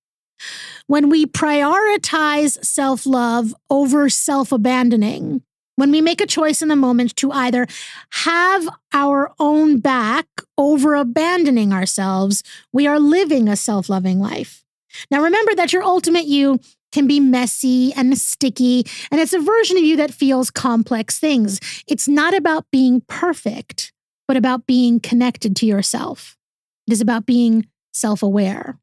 When 0.87 1.09
we 1.09 1.25
prioritize 1.25 2.63
self 2.65 3.05
love 3.05 3.53
over 3.69 4.09
self 4.09 4.51
abandoning, 4.51 5.43
when 5.81 5.89
we 5.89 5.99
make 5.99 6.21
a 6.21 6.27
choice 6.27 6.61
in 6.61 6.67
the 6.67 6.75
moment 6.75 7.15
to 7.15 7.31
either 7.31 7.65
have 8.11 8.69
our 8.93 9.33
own 9.39 9.79
back 9.79 10.27
over 10.55 10.93
abandoning 10.93 11.73
ourselves, 11.73 12.43
we 12.71 12.85
are 12.85 12.99
living 12.99 13.49
a 13.49 13.55
self 13.55 13.89
loving 13.89 14.19
life. 14.19 14.63
Now, 15.09 15.23
remember 15.23 15.55
that 15.55 15.73
your 15.73 15.81
ultimate 15.81 16.25
you 16.25 16.59
can 16.91 17.07
be 17.07 17.19
messy 17.19 17.91
and 17.93 18.15
sticky, 18.15 18.85
and 19.09 19.19
it's 19.19 19.33
a 19.33 19.39
version 19.39 19.75
of 19.75 19.83
you 19.83 19.97
that 19.97 20.13
feels 20.13 20.51
complex 20.51 21.17
things. 21.17 21.59
It's 21.87 22.07
not 22.07 22.35
about 22.35 22.65
being 22.71 23.01
perfect, 23.07 23.91
but 24.27 24.37
about 24.37 24.67
being 24.67 24.99
connected 24.99 25.55
to 25.55 25.65
yourself. 25.65 26.37
It 26.85 26.93
is 26.93 27.01
about 27.01 27.25
being 27.25 27.65
self 27.91 28.21
aware. 28.21 28.77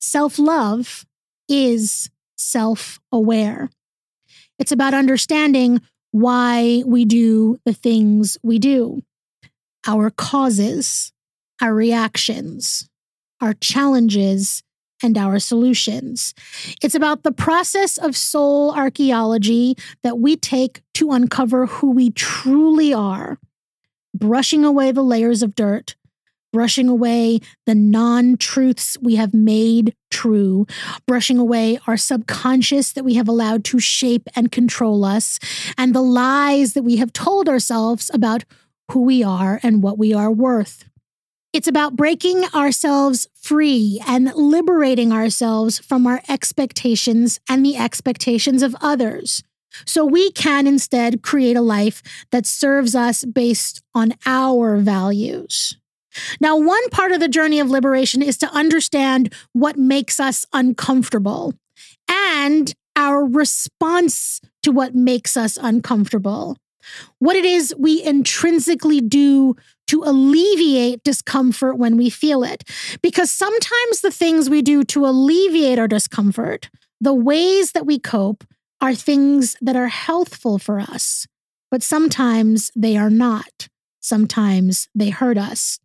Self 0.00 0.40
love 0.40 1.06
is 1.48 2.10
self 2.36 2.98
aware. 3.12 3.70
It's 4.60 4.72
about 4.72 4.94
understanding 4.94 5.80
why 6.12 6.82
we 6.86 7.04
do 7.04 7.58
the 7.64 7.72
things 7.72 8.36
we 8.42 8.58
do, 8.58 9.02
our 9.86 10.10
causes, 10.10 11.12
our 11.62 11.74
reactions, 11.74 12.88
our 13.40 13.54
challenges, 13.54 14.62
and 15.02 15.16
our 15.16 15.38
solutions. 15.38 16.34
It's 16.82 16.94
about 16.94 17.22
the 17.22 17.32
process 17.32 17.96
of 17.96 18.16
soul 18.16 18.74
archaeology 18.74 19.76
that 20.02 20.18
we 20.18 20.36
take 20.36 20.82
to 20.94 21.12
uncover 21.12 21.64
who 21.66 21.92
we 21.92 22.10
truly 22.10 22.92
are, 22.92 23.38
brushing 24.14 24.62
away 24.64 24.92
the 24.92 25.02
layers 25.02 25.42
of 25.42 25.54
dirt, 25.54 25.96
brushing 26.52 26.88
away 26.88 27.40
the 27.66 27.74
non 27.74 28.36
truths 28.36 28.96
we 29.00 29.16
have 29.16 29.34
made 29.34 29.94
true, 30.10 30.66
brushing 31.06 31.38
away 31.38 31.78
our 31.86 31.96
subconscious 31.96 32.92
that 32.92 33.04
we 33.04 33.14
have 33.14 33.28
allowed 33.28 33.64
to 33.64 33.78
shape 33.78 34.28
and 34.34 34.52
control 34.52 35.04
us, 35.04 35.38
and 35.78 35.94
the 35.94 36.02
lies 36.02 36.74
that 36.74 36.82
we 36.82 36.96
have 36.96 37.12
told 37.12 37.48
ourselves 37.48 38.10
about 38.12 38.44
who 38.90 39.02
we 39.02 39.22
are 39.22 39.60
and 39.62 39.82
what 39.82 39.98
we 39.98 40.12
are 40.12 40.30
worth. 40.30 40.84
It's 41.52 41.68
about 41.68 41.96
breaking 41.96 42.44
ourselves 42.54 43.26
free 43.34 44.00
and 44.06 44.32
liberating 44.34 45.12
ourselves 45.12 45.80
from 45.80 46.06
our 46.06 46.22
expectations 46.28 47.40
and 47.48 47.64
the 47.64 47.76
expectations 47.76 48.62
of 48.62 48.76
others. 48.80 49.42
So 49.84 50.04
we 50.04 50.30
can 50.32 50.66
instead 50.66 51.22
create 51.22 51.56
a 51.56 51.60
life 51.60 52.02
that 52.30 52.46
serves 52.46 52.94
us 52.94 53.24
based 53.24 53.82
on 53.94 54.14
our 54.26 54.76
values. 54.76 55.76
Now, 56.40 56.56
one 56.56 56.88
part 56.90 57.12
of 57.12 57.20
the 57.20 57.28
journey 57.28 57.60
of 57.60 57.70
liberation 57.70 58.22
is 58.22 58.36
to 58.38 58.52
understand 58.52 59.32
what 59.52 59.76
makes 59.76 60.18
us 60.20 60.44
uncomfortable 60.52 61.54
and 62.08 62.72
our 62.96 63.24
response 63.24 64.40
to 64.62 64.72
what 64.72 64.94
makes 64.94 65.36
us 65.36 65.58
uncomfortable. 65.60 66.56
What 67.18 67.36
it 67.36 67.44
is 67.44 67.74
we 67.78 68.02
intrinsically 68.02 69.00
do 69.00 69.54
to 69.88 70.02
alleviate 70.04 71.02
discomfort 71.02 71.76
when 71.78 71.96
we 71.96 72.10
feel 72.10 72.42
it. 72.42 72.64
Because 73.02 73.30
sometimes 73.30 74.00
the 74.02 74.10
things 74.10 74.48
we 74.48 74.62
do 74.62 74.84
to 74.84 75.06
alleviate 75.06 75.78
our 75.78 75.88
discomfort, 75.88 76.70
the 77.00 77.14
ways 77.14 77.72
that 77.72 77.86
we 77.86 77.98
cope, 77.98 78.44
are 78.80 78.94
things 78.94 79.56
that 79.60 79.76
are 79.76 79.88
healthful 79.88 80.58
for 80.58 80.80
us, 80.80 81.26
but 81.70 81.82
sometimes 81.82 82.70
they 82.74 82.96
are 82.96 83.10
not. 83.10 83.68
Sometimes 84.00 84.88
they 84.94 85.10
hurt 85.10 85.36
us. 85.36 85.78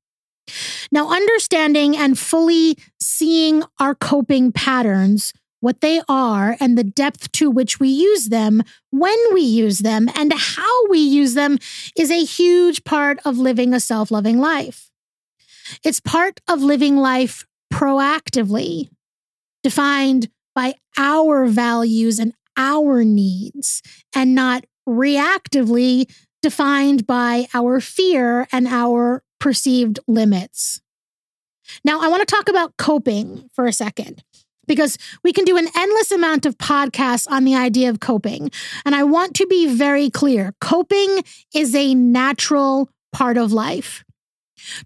Now, 0.92 1.10
understanding 1.10 1.98
and 1.98 2.18
fully 2.18 2.78
seeing 3.00 3.64
our 3.80 3.96
coping 3.96 4.52
patterns, 4.52 5.34
what 5.60 5.82
they 5.82 6.02
are, 6.08 6.56
and 6.60 6.78
the 6.78 6.84
depth 6.84 7.32
to 7.34 7.50
which 7.50 7.80
we 7.80 7.90
use 7.90 8.30
them, 8.30 8.64
when 8.92 9.18
we 9.34 9.42
use 9.42 9.80
them, 9.80 10.08
and 10.16 10.32
how 10.34 10.88
we 10.88 11.00
use 11.00 11.34
them 11.34 11.58
is 11.98 12.12
a 12.12 12.24
huge 12.24 12.84
part 12.84 13.20
of 13.26 13.38
living 13.38 13.74
a 13.74 13.80
self 13.80 14.12
loving 14.12 14.40
life. 14.40 14.92
It's 15.84 16.00
part 16.00 16.40
of 16.48 16.62
living 16.62 16.98
life 16.98 17.46
proactively, 17.74 18.90
defined 19.64 20.30
by 20.54 20.76
our 20.98 21.48
values 21.48 22.20
and 22.20 22.34
our 22.58 23.04
needs, 23.04 23.82
and 24.16 24.36
not 24.36 24.66
reactively 24.88 26.10
defined 26.42 27.08
by 27.08 27.48
our 27.56 27.82
fear 27.82 28.48
and 28.52 28.68
our 28.68 29.24
perceived 29.40 30.00
limits. 30.08 30.82
Now, 31.84 32.02
I 32.02 32.08
want 32.08 32.28
to 32.28 32.36
talk 32.36 32.50
about 32.50 32.78
coping 32.78 33.50
for 33.54 33.66
a 33.66 33.74
second 33.74 34.24
because 34.68 34.98
we 35.24 35.32
can 35.34 35.46
do 35.46 35.58
an 35.58 35.68
endless 35.76 36.12
amount 36.12 36.46
of 36.46 36.58
podcasts 36.58 37.30
on 37.30 37.44
the 37.44 37.56
idea 37.56 37.90
of 37.90 38.00
coping. 38.00 38.52
And 38.86 38.96
I 38.96 39.04
want 39.04 39.36
to 39.36 39.48
be 39.48 39.74
very 39.74 40.10
clear 40.10 40.54
coping 40.62 41.24
is 41.54 41.76
a 41.76 41.94
natural 41.96 42.90
part 43.12 43.38
of 43.38 43.52
life. 43.52 44.04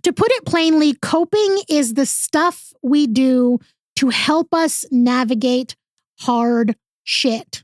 To 0.03 0.13
put 0.13 0.31
it 0.31 0.45
plainly, 0.45 0.93
coping 0.93 1.59
is 1.69 1.93
the 1.93 2.05
stuff 2.05 2.73
we 2.81 3.07
do 3.07 3.59
to 3.97 4.09
help 4.09 4.53
us 4.53 4.85
navigate 4.91 5.75
hard 6.19 6.75
shit. 7.03 7.63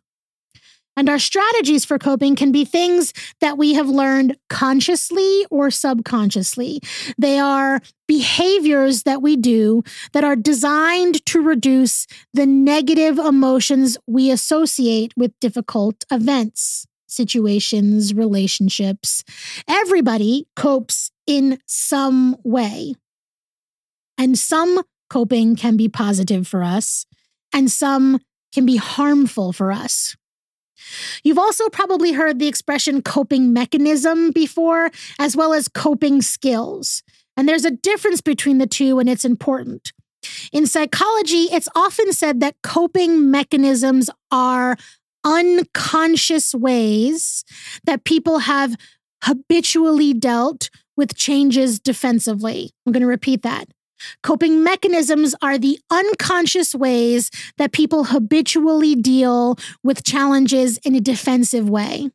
And 0.98 1.10
our 1.10 1.20
strategies 1.20 1.84
for 1.84 2.00
coping 2.00 2.36
can 2.36 2.52
be 2.52 2.64
things 2.64 3.14
that 3.42 3.58
we 3.58 3.74
have 3.74 3.90
learned 3.90 4.38
consciously 4.50 5.46
or 5.52 5.70
subconsciously. 5.70 6.80
They 7.18 7.38
are 7.38 7.82
behaviors 8.08 9.04
that 9.04 9.22
we 9.22 9.36
do 9.36 9.84
that 10.14 10.24
are 10.24 10.36
designed 10.36 11.26
to 11.26 11.42
reduce 11.42 12.08
the 12.34 12.46
negative 12.46 13.18
emotions 13.18 13.98
we 14.08 14.32
associate 14.32 15.14
with 15.18 15.38
difficult 15.42 16.06
events, 16.12 16.86
situations, 17.08 18.14
relationships. 18.14 19.24
Everybody 19.68 20.48
copes 20.56 21.12
in 21.28 21.60
some 21.66 22.38
way. 22.44 22.94
And 24.18 24.38
some 24.38 24.82
coping 25.10 25.56
can 25.56 25.76
be 25.76 25.90
positive 25.90 26.48
for 26.48 26.64
us, 26.64 27.06
and 27.54 27.70
some 27.70 28.20
can 28.54 28.66
be 28.66 28.78
harmful 28.78 29.52
for 29.52 29.72
us. 29.72 30.16
You've 31.24 31.38
also 31.38 31.70
probably 31.70 32.14
heard 32.14 32.40
the 32.40 32.48
expression 32.48 33.02
coping 33.02 33.54
mechanism 33.54 34.32
before, 34.32 34.92
as 35.20 35.36
well 35.36 35.54
as 35.54 35.68
coping 35.68 36.22
skills. 36.22 37.04
And 37.38 37.48
there's 37.50 37.66
a 37.66 37.72
difference 37.72 38.22
between 38.22 38.58
the 38.58 38.68
two, 38.68 39.00
and 39.00 39.10
it's 39.10 39.26
important. 39.26 39.92
In 40.52 40.66
psychology, 40.66 41.44
it's 41.52 41.70
often 41.76 42.14
said 42.14 42.40
that 42.40 42.56
coping 42.64 43.30
mechanisms 43.30 44.10
are 44.32 44.78
unconscious 45.24 46.54
ways 46.54 47.44
that 47.86 48.06
people 48.06 48.40
have 48.40 48.76
habitually 49.24 50.14
dealt 50.14 50.70
with 50.96 51.16
changes 51.16 51.80
defensively. 51.80 52.72
I'm 52.86 52.92
going 52.92 53.02
to 53.02 53.08
repeat 53.08 53.42
that. 53.42 53.68
Coping 54.24 54.64
mechanisms 54.64 55.36
are 55.42 55.58
the 55.58 55.80
unconscious 55.90 56.76
ways 56.76 57.32
that 57.58 57.72
people 57.72 58.06
habitually 58.06 58.96
deal 58.96 59.58
with 59.84 60.04
challenges 60.04 60.78
in 60.80 60.96
a 60.96 61.02
defensive 61.02 61.70
way. 61.70 62.10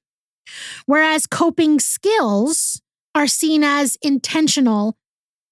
Whereas 0.87 1.27
coping 1.27 1.79
skills 1.79 2.81
are 3.15 3.27
seen 3.27 3.65
as 3.65 3.97
intentional, 4.03 4.97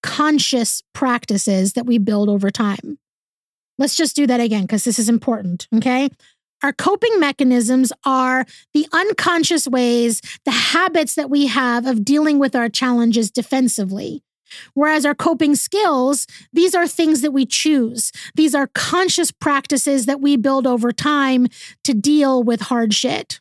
conscious 0.03 0.83
practices 0.93 1.73
that 1.75 1.87
we 1.87 1.99
build 1.99 2.29
over 2.29 2.51
time. 2.51 2.99
Let's 3.79 3.97
just 3.97 4.17
do 4.17 4.27
that 4.27 4.41
again 4.41 4.63
because 4.63 4.85
this 4.85 4.99
is 4.99 5.09
important, 5.09 5.69
okay? 5.75 6.09
Our 6.63 6.73
coping 6.73 7.21
mechanisms 7.21 7.93
are 8.05 8.45
the 8.75 8.87
unconscious 8.93 9.69
ways, 9.69 10.21
the 10.45 10.51
habits 10.51 11.15
that 11.15 11.31
we 11.31 11.47
have 11.47 11.87
of 11.87 12.05
dealing 12.05 12.41
with 12.41 12.57
our 12.57 12.69
challenges 12.69 13.31
defensively. 13.31 14.23
Whereas 14.75 15.05
our 15.05 15.15
coping 15.15 15.55
skills, 15.55 16.27
these 16.53 16.75
are 16.75 16.87
things 16.87 17.21
that 17.23 17.33
we 17.33 17.47
choose. 17.47 18.13
These 18.35 18.55
are 18.55 18.69
conscious 18.75 19.31
practices 19.31 20.07
that 20.07 20.21
we 20.21 20.37
build 20.37 20.67
over 20.67 20.93
time 20.93 21.49
to 21.85 21.95
deal 21.95 22.43
with 22.43 22.63
hard 22.63 22.95
shit. 22.95 23.41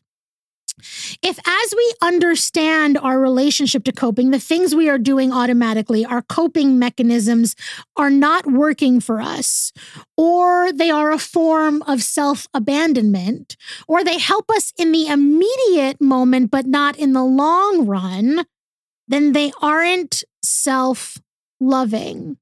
If, 1.23 1.39
as 1.39 1.73
we 1.75 1.93
understand 2.03 2.97
our 2.99 3.19
relationship 3.19 3.83
to 3.85 3.91
coping, 3.91 4.29
the 4.29 4.39
things 4.39 4.75
we 4.75 4.89
are 4.89 4.99
doing 4.99 5.33
automatically, 5.33 6.05
our 6.05 6.21
coping 6.21 6.77
mechanisms 6.77 7.55
are 7.95 8.11
not 8.11 8.45
working 8.45 8.99
for 8.99 9.19
us, 9.19 9.73
or 10.15 10.71
they 10.71 10.91
are 10.91 11.11
a 11.11 11.17
form 11.17 11.81
of 11.83 12.03
self 12.03 12.47
abandonment, 12.53 13.57
or 13.87 14.03
they 14.03 14.19
help 14.19 14.51
us 14.51 14.71
in 14.77 14.91
the 14.91 15.07
immediate 15.07 15.99
moment, 15.99 16.51
but 16.51 16.67
not 16.67 16.95
in 16.95 17.13
the 17.13 17.23
long 17.23 17.87
run, 17.87 18.45
then 19.07 19.33
they 19.33 19.51
aren't 19.61 20.23
self 20.47 21.17
loving. 21.59 22.37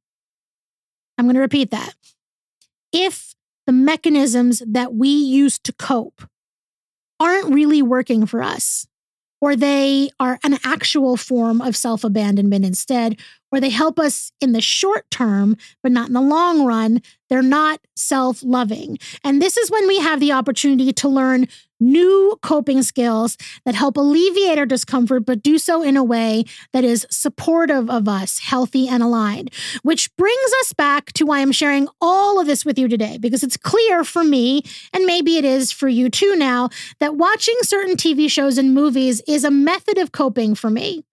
I'm 1.18 1.26
going 1.26 1.36
to 1.36 1.42
repeat 1.42 1.72
that. 1.72 1.94
If 2.92 3.36
the 3.66 3.74
mechanisms 3.74 4.62
that 4.66 4.94
we 4.94 5.10
use 5.10 5.58
to 5.60 5.74
cope 5.74 6.24
aren't 7.20 7.54
really 7.54 7.82
working 7.82 8.26
for 8.26 8.44
us, 8.44 8.88
or 9.42 9.56
they 9.56 10.10
are 10.20 10.40
an 10.44 10.58
actual 10.64 11.18
form 11.18 11.62
of 11.62 11.76
self 11.76 12.04
abandonment 12.04 12.66
instead, 12.66 13.20
or 13.52 13.60
they 13.60 13.70
help 13.70 14.00
us 14.00 14.32
in 14.42 14.52
the 14.52 14.62
short 14.62 15.10
term, 15.12 15.58
but 15.82 15.92
not 15.92 16.08
in 16.08 16.14
the 16.14 16.22
long 16.22 16.66
run, 16.66 17.02
they're 17.30 17.42
not 17.42 17.80
self 17.96 18.44
loving. 18.44 18.98
And 19.24 19.42
this 19.42 19.58
is 19.58 19.72
when 19.72 19.88
we 19.88 20.00
have 20.00 20.20
the 20.20 20.32
opportunity 20.32 20.92
to 20.94 21.10
learn 21.10 21.48
new 21.80 22.38
coping 22.42 22.82
skills 22.84 23.38
that 23.66 23.76
help 23.76 23.98
alleviate 23.98 24.58
our 24.58 24.66
discomfort, 24.66 25.26
but 25.26 25.44
do 25.44 25.58
so 25.58 25.82
in 25.82 25.98
a 25.98 26.04
way 26.04 26.46
that 26.72 26.84
is 26.84 27.06
supportive 27.10 27.90
of 27.90 28.08
us, 28.08 28.40
healthy 28.40 28.88
and 28.88 29.04
aligned. 29.04 29.52
Which 29.84 30.16
brings 30.16 30.52
us 30.62 30.74
back 30.74 31.12
to 31.14 31.26
why 31.26 31.40
I'm 31.40 31.52
sharing 31.52 31.88
all 32.00 32.40
of 32.40 32.48
this 32.48 32.66
with 32.66 32.80
you 32.80 32.88
today, 32.88 33.18
because 33.18 33.44
it's 33.44 33.58
clear 33.58 34.04
for 34.04 34.24
me, 34.24 34.64
and 34.94 35.06
maybe 35.06 35.38
it 35.38 35.46
is 35.46 35.72
for 35.72 35.88
you 35.88 36.10
too 36.10 36.36
now, 36.36 36.70
that 37.00 37.16
watching 37.16 37.56
certain 37.62 37.96
TV 37.96 38.30
shows 38.30 38.58
and 38.58 38.74
movies 38.74 39.22
is 39.28 39.44
a 39.44 39.52
method 39.52 39.98
of 39.98 40.12
coping 40.12 40.56
for 40.56 40.70
me 40.70 41.04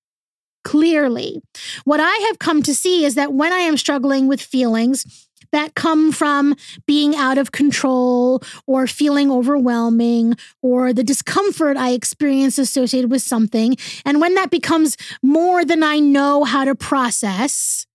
clearly. 0.64 1.40
What 1.84 2.00
I 2.00 2.14
have 2.28 2.38
come 2.38 2.62
to 2.62 2.74
see 2.74 3.04
is 3.04 3.14
that 3.14 3.32
when 3.32 3.52
I 3.52 3.58
am 3.58 3.76
struggling 3.76 4.28
with 4.28 4.40
feelings, 4.40 5.28
that 5.52 5.74
come 5.74 6.12
from 6.12 6.56
being 6.86 7.14
out 7.14 7.38
of 7.38 7.52
control 7.52 8.42
or 8.66 8.86
feeling 8.86 9.30
overwhelming 9.30 10.34
or 10.62 10.92
the 10.92 11.04
discomfort 11.04 11.76
I 11.76 11.90
experience 11.90 12.58
associated 12.58 13.10
with 13.10 13.22
something. 13.22 13.76
And 14.04 14.20
when 14.20 14.34
that 14.34 14.50
becomes 14.50 14.96
more 15.22 15.64
than 15.64 15.82
I 15.82 15.98
know 15.98 16.44
how 16.44 16.64
to 16.64 16.74
process, 16.74 17.86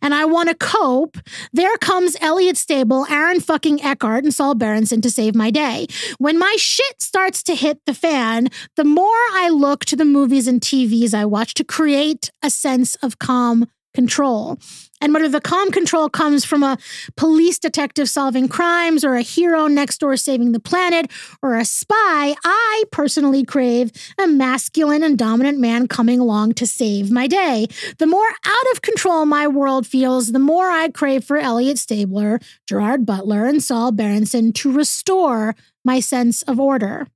and 0.00 0.14
I 0.14 0.24
want 0.24 0.48
to 0.48 0.54
cope, 0.54 1.18
there 1.52 1.76
comes 1.78 2.16
Elliot 2.20 2.56
Stabler, 2.56 3.04
Aaron 3.10 3.40
fucking 3.40 3.82
Eckhart, 3.82 4.24
and 4.24 4.32
Saul 4.32 4.54
Berenson 4.54 5.00
to 5.02 5.10
save 5.10 5.34
my 5.34 5.50
day. 5.50 5.86
When 6.18 6.38
my 6.38 6.54
shit 6.58 7.02
starts 7.02 7.42
to 7.44 7.54
hit 7.54 7.80
the 7.86 7.94
fan, 7.94 8.48
the 8.76 8.84
more 8.84 9.08
I 9.32 9.50
look 9.50 9.84
to 9.86 9.96
the 9.96 10.04
movies 10.04 10.46
and 10.46 10.60
TVs 10.60 11.14
I 11.14 11.24
watch 11.24 11.54
to 11.54 11.64
create 11.64 12.30
a 12.42 12.50
sense 12.50 12.94
of 12.96 13.18
calm 13.18 13.66
control. 13.94 14.58
And 15.00 15.12
whether 15.12 15.28
the 15.28 15.40
calm 15.40 15.70
control 15.70 16.08
comes 16.08 16.44
from 16.44 16.62
a 16.62 16.78
police 17.16 17.58
detective 17.58 18.08
solving 18.08 18.48
crimes 18.48 19.04
or 19.04 19.14
a 19.14 19.22
hero 19.22 19.66
next 19.66 19.98
door 19.98 20.16
saving 20.16 20.52
the 20.52 20.60
planet 20.60 21.10
or 21.42 21.56
a 21.56 21.64
spy, 21.64 22.34
I 22.44 22.84
personally 22.90 23.44
crave 23.44 23.92
a 24.18 24.26
masculine 24.26 25.02
and 25.02 25.18
dominant 25.18 25.58
man 25.58 25.88
coming 25.88 26.20
along 26.20 26.54
to 26.54 26.66
save 26.66 27.10
my 27.10 27.26
day. 27.26 27.66
The 27.98 28.06
more 28.06 28.28
out 28.44 28.72
of 28.72 28.82
control 28.82 29.26
my 29.26 29.46
world 29.46 29.86
feels, 29.86 30.32
the 30.32 30.38
more 30.38 30.70
I 30.70 30.88
crave 30.88 31.24
for 31.24 31.36
Elliot 31.36 31.78
Stabler, 31.78 32.40
Gerard 32.66 33.04
Butler, 33.04 33.44
and 33.44 33.62
Saul 33.62 33.92
Berenson 33.92 34.52
to 34.54 34.72
restore 34.72 35.54
my 35.84 36.00
sense 36.00 36.42
of 36.42 36.58
order. 36.58 37.08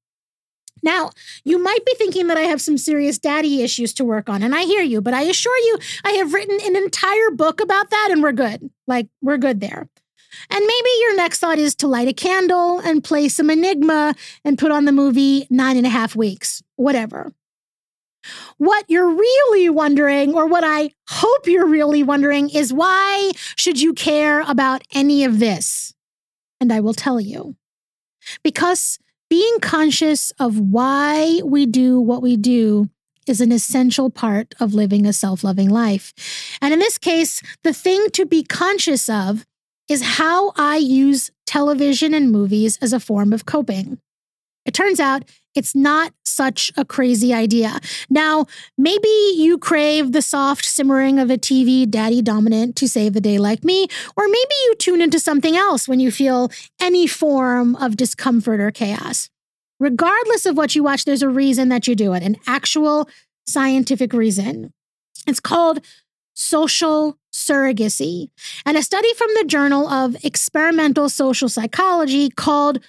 Now, 0.83 1.11
you 1.45 1.63
might 1.63 1.85
be 1.85 1.95
thinking 1.97 2.27
that 2.29 2.37
I 2.37 2.43
have 2.43 2.61
some 2.61 2.79
serious 2.79 3.19
daddy 3.19 3.63
issues 3.63 3.93
to 3.95 4.05
work 4.05 4.29
on, 4.29 4.43
and 4.43 4.55
I 4.55 4.63
hear 4.63 4.83
you, 4.83 5.01
but 5.01 5.15
I 5.15 5.23
assure 5.23 5.57
you, 5.59 5.79
I 6.05 6.13
have 6.13 6.35
written 6.35 6.59
an 6.63 6.77
entire 6.77 7.31
book 7.31 7.61
about 7.61 7.91
that, 7.91 8.09
and 8.11 8.23
we're 8.23 8.33
good. 8.33 8.71
Like, 8.87 9.09
we're 9.21 9.39
good 9.39 9.61
there. 9.61 9.89
And 10.51 10.61
maybe 10.61 10.89
your 11.01 11.17
next 11.17 11.41
thought 11.41 11.59
is 11.59 11.75
to 11.77 11.89
light 11.89 12.09
a 12.09 12.13
candle 12.13 12.79
and 12.81 13.03
play 13.03 13.29
some 13.29 13.51
Enigma 13.51 14.15
and 14.45 14.59
put 14.59 14.71
on 14.71 14.85
the 14.85 14.93
movie 14.93 15.47
Nine 15.51 15.77
and 15.77 15.87
a 15.87 15.91
Half 15.91 16.15
Weeks, 16.15 16.63
whatever. 16.77 17.33
What 18.59 18.85
you're 18.89 19.11
really 19.11 19.69
wondering, 19.69 20.35
or 20.35 20.47
what 20.47 20.65
I 20.65 20.91
hope 21.09 21.47
you're 21.47 21.67
really 21.67 22.03
wondering, 22.03 22.51
is 22.51 22.73
why 22.73 23.31
should 23.57 23.81
you 23.81 23.95
care 23.95 24.41
about 24.43 24.83
any 24.93 25.25
of 25.25 25.39
this? 25.39 25.95
And 26.61 26.73
I 26.73 26.81
will 26.81 26.95
tell 26.95 27.21
you. 27.21 27.57
Because 28.43 28.99
being 29.31 29.61
conscious 29.61 30.31
of 30.39 30.59
why 30.59 31.41
we 31.45 31.67
do 31.67 32.01
what 32.01 32.23
we 32.23 32.37
do 32.37 32.89
is 33.27 33.41
an 33.41 33.53
essential 33.53 34.11
part 34.11 34.55
of 34.59 34.75
living 34.75 35.07
a 35.07 35.13
self 35.13 35.45
loving 35.45 35.69
life. 35.69 36.15
And 36.63 36.73
in 36.73 36.81
this 36.81 36.99
case, 36.99 37.43
the 37.63 37.75
thing 37.75 38.09
to 38.13 38.25
be 38.25 38.43
conscious 38.43 39.09
of 39.09 39.45
is 39.89 40.03
how 40.03 40.53
I 40.57 40.77
use 40.77 41.31
television 41.47 42.15
and 42.15 42.31
movies 42.31 42.79
as 42.81 42.93
a 42.93 43.01
form 43.01 43.33
of 43.33 43.47
coping. 43.47 43.99
It 44.69 44.75
turns 44.75 45.01
out 45.01 45.25
it's 45.55 45.75
not 45.75 46.13
such 46.27 46.71
a 46.77 46.85
crazy 46.85 47.33
idea. 47.33 47.81
Now, 48.11 48.45
maybe 48.77 49.09
you 49.35 49.57
crave 49.57 50.13
the 50.13 50.21
soft 50.21 50.67
simmering 50.67 51.19
of 51.19 51.31
a 51.31 51.39
TV 51.39 51.89
daddy 51.89 52.21
dominant 52.21 52.77
to 52.77 52.87
save 52.87 53.15
the 53.15 53.21
day 53.23 53.39
like 53.39 53.65
me, 53.65 53.89
or 54.15 54.27
maybe 54.27 54.55
you 54.67 54.75
tune 54.79 55.01
into 55.01 55.19
something 55.19 55.57
else 55.57 55.89
when 55.89 56.01
you 56.01 56.11
feel 56.11 56.53
any 56.79 57.07
form 57.07 57.77
of 57.77 57.97
discomfort 57.97 58.61
or 58.61 58.71
chaos. 58.71 59.31
Regardless 59.81 60.45
of 60.45 60.59
what 60.59 60.75
you 60.75 60.83
watch, 60.83 61.07
there's 61.07 61.23
a 61.23 61.31
reason 61.31 61.71
that 61.71 61.89
you 61.89 61.95
do 61.95 62.13
it, 62.13 62.23
an 62.23 62.37
actual 62.47 63.09
scientific 63.47 64.13
reason. 64.13 64.75
It's 65.27 65.41
called 65.41 65.81
social 66.35 67.17
surrogacy. 67.33 68.29
And 68.67 68.77
a 68.77 68.83
study 68.83 69.15
from 69.15 69.31
the 69.35 69.45
Journal 69.45 69.89
of 69.89 70.23
Experimental 70.23 71.09
Social 71.09 71.49
Psychology 71.49 72.29
called 72.29 72.81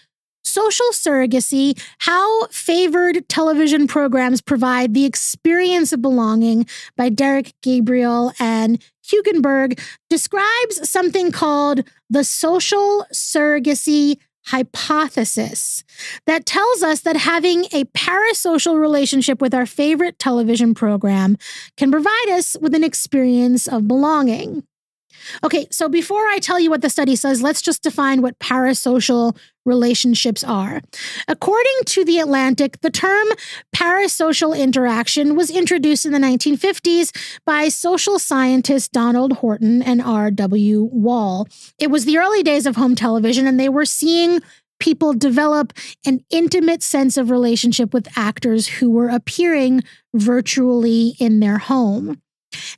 Social 0.50 0.88
surrogacy, 0.92 1.80
how 2.00 2.48
favored 2.48 3.30
television 3.30 3.86
programs 3.86 4.42
provide 4.42 4.96
the 4.96 5.06
experience 5.06 5.94
of 5.94 6.02
belonging 6.02 6.66
by 6.98 7.10
Derrick 7.10 7.54
Gabriel 7.62 8.34
and 8.40 8.84
Hugenberg 9.06 9.80
describes 10.10 10.90
something 10.90 11.32
called 11.32 11.84
the 12.10 12.24
social 12.24 13.06
surrogacy 13.14 14.18
hypothesis 14.48 15.84
that 16.26 16.48
tells 16.48 16.82
us 16.82 17.02
that 17.02 17.16
having 17.16 17.66
a 17.66 17.84
parasocial 17.96 18.80
relationship 18.80 19.42
with 19.42 19.54
our 19.54 19.68
favorite 19.68 20.18
television 20.18 20.74
program 20.74 21.38
can 21.78 21.92
provide 21.92 22.30
us 22.32 22.58
with 22.60 22.74
an 22.74 22.84
experience 22.84 23.68
of 23.68 23.88
belonging. 23.88 24.64
Okay, 25.44 25.68
so 25.72 25.90
before 25.90 26.28
I 26.28 26.40
tell 26.40 26.60
you 26.60 26.70
what 26.70 26.82
the 26.82 26.90
study 26.90 27.16
says, 27.16 27.42
let's 27.42 27.62
just 27.62 27.84
define 27.84 28.22
what 28.22 28.40
parasocial 28.40 29.38
relationships 29.66 30.44
are. 30.44 30.82
According 31.28 31.80
to 31.86 32.04
The 32.04 32.20
Atlantic, 32.20 32.82
the 32.82 32.90
term 32.90 33.28
parasocial 33.76 34.58
interaction 34.58 35.36
was 35.36 35.50
introduced 35.50 36.06
in 36.06 36.12
the 36.12 36.20
1950s 36.20 37.40
by 37.46 37.70
social 37.70 38.20
scientist 38.20 38.92
Donald 38.92 39.34
Horton 39.34 39.82
and 39.82 40.02
R.W. 40.02 40.90
Wohl. 40.92 41.48
It 41.78 41.92
was 41.92 42.06
the 42.06 42.18
early 42.18 42.44
days 42.44 42.66
of 42.66 42.76
home 42.76 42.96
television, 42.96 43.48
and 43.48 43.60
they 43.60 43.70
were 43.70 43.86
seeing 43.86 44.42
people 44.80 45.14
develop 45.14 45.74
an 46.06 46.24
intimate 46.30 46.82
sense 46.82 47.18
of 47.18 47.30
relationship 47.30 47.94
with 47.94 48.08
actors 48.18 48.68
who 48.68 48.90
were 48.90 49.10
appearing 49.10 49.84
virtually 50.14 51.16
in 51.20 51.40
their 51.40 51.58
home. 51.58 52.22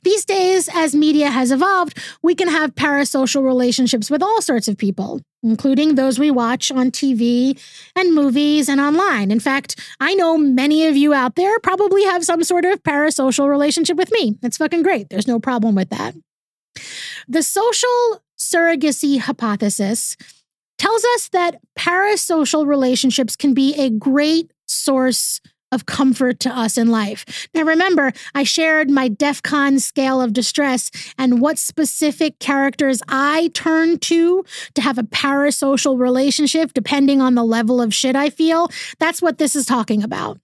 These 0.02 0.24
days, 0.24 0.68
as 0.72 0.94
media 0.94 1.30
has 1.30 1.50
evolved, 1.50 1.98
we 2.22 2.34
can 2.34 2.48
have 2.48 2.74
parasocial 2.74 3.44
relationships 3.44 4.10
with 4.10 4.22
all 4.22 4.42
sorts 4.42 4.68
of 4.68 4.76
people, 4.76 5.20
including 5.42 5.94
those 5.94 6.18
we 6.18 6.30
watch 6.30 6.70
on 6.70 6.90
TV 6.90 7.58
and 7.96 8.14
movies 8.14 8.68
and 8.68 8.80
online. 8.80 9.30
In 9.30 9.40
fact, 9.40 9.80
I 10.00 10.14
know 10.14 10.36
many 10.36 10.86
of 10.86 10.96
you 10.96 11.14
out 11.14 11.36
there 11.36 11.58
probably 11.60 12.04
have 12.04 12.24
some 12.24 12.42
sort 12.44 12.64
of 12.64 12.82
parasocial 12.82 13.48
relationship 13.48 13.96
with 13.96 14.10
me. 14.12 14.36
It's 14.42 14.58
fucking 14.58 14.82
great. 14.82 15.08
There's 15.08 15.28
no 15.28 15.38
problem 15.38 15.74
with 15.74 15.90
that. 15.90 16.14
The 17.28 17.42
social 17.42 18.22
surrogacy 18.38 19.20
hypothesis 19.20 20.16
tells 20.78 21.04
us 21.14 21.28
that 21.28 21.60
parasocial 21.78 22.66
relationships 22.66 23.36
can 23.36 23.54
be 23.54 23.74
a 23.74 23.88
great 23.88 24.50
source 24.66 25.40
of 25.72 25.86
comfort 25.86 26.38
to 26.40 26.50
us 26.50 26.78
in 26.78 26.88
life. 26.88 27.48
Now, 27.54 27.62
remember, 27.62 28.12
I 28.34 28.44
shared 28.44 28.90
my 28.90 29.08
DEF 29.08 29.42
CON 29.42 29.80
scale 29.80 30.20
of 30.20 30.32
distress 30.32 30.90
and 31.18 31.40
what 31.40 31.58
specific 31.58 32.38
characters 32.38 33.02
I 33.08 33.50
turn 33.54 33.98
to 34.00 34.44
to 34.74 34.82
have 34.82 34.98
a 34.98 35.02
parasocial 35.02 35.98
relationship, 35.98 36.72
depending 36.72 37.20
on 37.20 37.34
the 37.34 37.44
level 37.44 37.80
of 37.80 37.92
shit 37.92 38.14
I 38.14 38.30
feel. 38.30 38.68
That's 38.98 39.20
what 39.20 39.38
this 39.38 39.56
is 39.56 39.66
talking 39.66 40.02
about. 40.02 40.38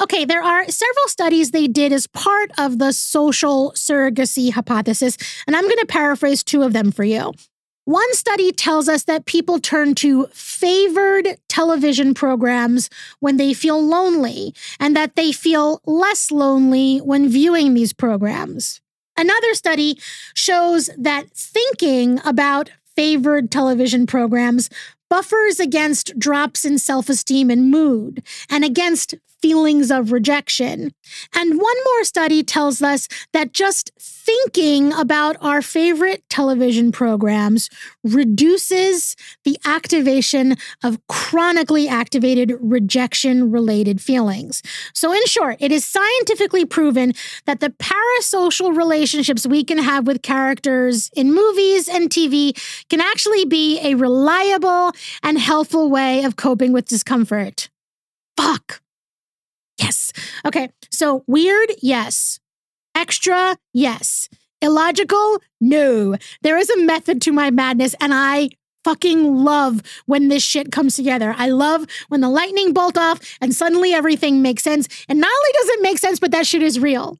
Okay, 0.00 0.24
there 0.24 0.42
are 0.42 0.66
several 0.68 1.08
studies 1.08 1.50
they 1.50 1.66
did 1.66 1.92
as 1.92 2.06
part 2.06 2.50
of 2.58 2.78
the 2.78 2.92
social 2.92 3.72
surrogacy 3.72 4.52
hypothesis, 4.52 5.16
and 5.46 5.54
I'm 5.54 5.64
going 5.64 5.76
to 5.78 5.86
paraphrase 5.86 6.42
two 6.42 6.62
of 6.62 6.72
them 6.72 6.90
for 6.90 7.04
you. 7.04 7.32
One 7.88 8.12
study 8.12 8.52
tells 8.52 8.86
us 8.86 9.04
that 9.04 9.24
people 9.24 9.58
turn 9.58 9.94
to 9.94 10.26
favored 10.26 11.38
television 11.48 12.12
programs 12.12 12.90
when 13.20 13.38
they 13.38 13.54
feel 13.54 13.82
lonely, 13.82 14.54
and 14.78 14.94
that 14.94 15.16
they 15.16 15.32
feel 15.32 15.80
less 15.86 16.30
lonely 16.30 16.98
when 16.98 17.30
viewing 17.30 17.72
these 17.72 17.94
programs. 17.94 18.82
Another 19.16 19.54
study 19.54 19.98
shows 20.34 20.90
that 20.98 21.30
thinking 21.30 22.20
about 22.26 22.70
favored 22.94 23.50
television 23.50 24.06
programs 24.06 24.68
buffers 25.08 25.58
against 25.58 26.18
drops 26.18 26.66
in 26.66 26.76
self 26.76 27.08
esteem 27.08 27.48
and 27.48 27.70
mood, 27.70 28.22
and 28.50 28.66
against 28.66 29.14
feelings 29.40 29.90
of 29.90 30.12
rejection. 30.12 30.92
And 31.34 31.58
one 31.58 31.76
more 31.84 32.04
study 32.04 32.42
tells 32.42 32.82
us 32.82 33.08
that 33.32 33.52
just 33.52 33.90
thinking 33.98 34.92
about 34.92 35.36
our 35.40 35.62
favorite 35.62 36.22
television 36.28 36.92
programs 36.92 37.70
reduces 38.04 39.16
the 39.44 39.58
activation 39.64 40.56
of 40.82 40.98
chronically 41.08 41.88
activated 41.88 42.52
rejection 42.60 43.50
related 43.50 44.00
feelings. 44.00 44.62
So, 44.92 45.12
in 45.12 45.24
short, 45.26 45.56
it 45.60 45.72
is 45.72 45.84
scientifically 45.84 46.64
proven 46.64 47.14
that 47.46 47.60
the 47.60 47.70
parasocial 47.70 48.76
relationships 48.76 49.46
we 49.46 49.64
can 49.64 49.78
have 49.78 50.06
with 50.06 50.22
characters 50.22 51.10
in 51.14 51.32
movies 51.32 51.88
and 51.88 52.10
TV 52.10 52.52
can 52.88 53.00
actually 53.00 53.44
be 53.44 53.78
a 53.82 53.94
reliable 53.94 54.92
and 55.22 55.38
helpful 55.38 55.90
way 55.90 56.24
of 56.24 56.36
coping 56.36 56.72
with 56.72 56.86
discomfort. 56.86 57.68
Fuck. 58.36 58.80
Yes. 59.78 60.12
Okay. 60.44 60.70
So 60.90 61.24
weird, 61.26 61.72
yes. 61.80 62.40
Extra, 62.94 63.56
yes. 63.72 64.28
Illogical, 64.60 65.38
no. 65.60 66.16
There 66.42 66.58
is 66.58 66.68
a 66.70 66.78
method 66.84 67.22
to 67.22 67.32
my 67.32 67.50
madness, 67.50 67.94
and 68.00 68.12
I 68.12 68.50
fucking 68.84 69.36
love 69.44 69.82
when 70.06 70.28
this 70.28 70.42
shit 70.42 70.72
comes 70.72 70.96
together. 70.96 71.34
I 71.36 71.48
love 71.48 71.86
when 72.08 72.20
the 72.20 72.28
lightning 72.28 72.72
bolt 72.72 72.96
off 72.96 73.20
and 73.40 73.54
suddenly 73.54 73.92
everything 73.92 74.40
makes 74.40 74.62
sense. 74.62 74.88
And 75.08 75.20
not 75.20 75.30
only 75.30 75.50
does 75.54 75.68
it 75.68 75.82
make 75.82 75.98
sense, 75.98 76.18
but 76.18 76.30
that 76.30 76.46
shit 76.46 76.62
is 76.62 76.80
real. 76.80 77.18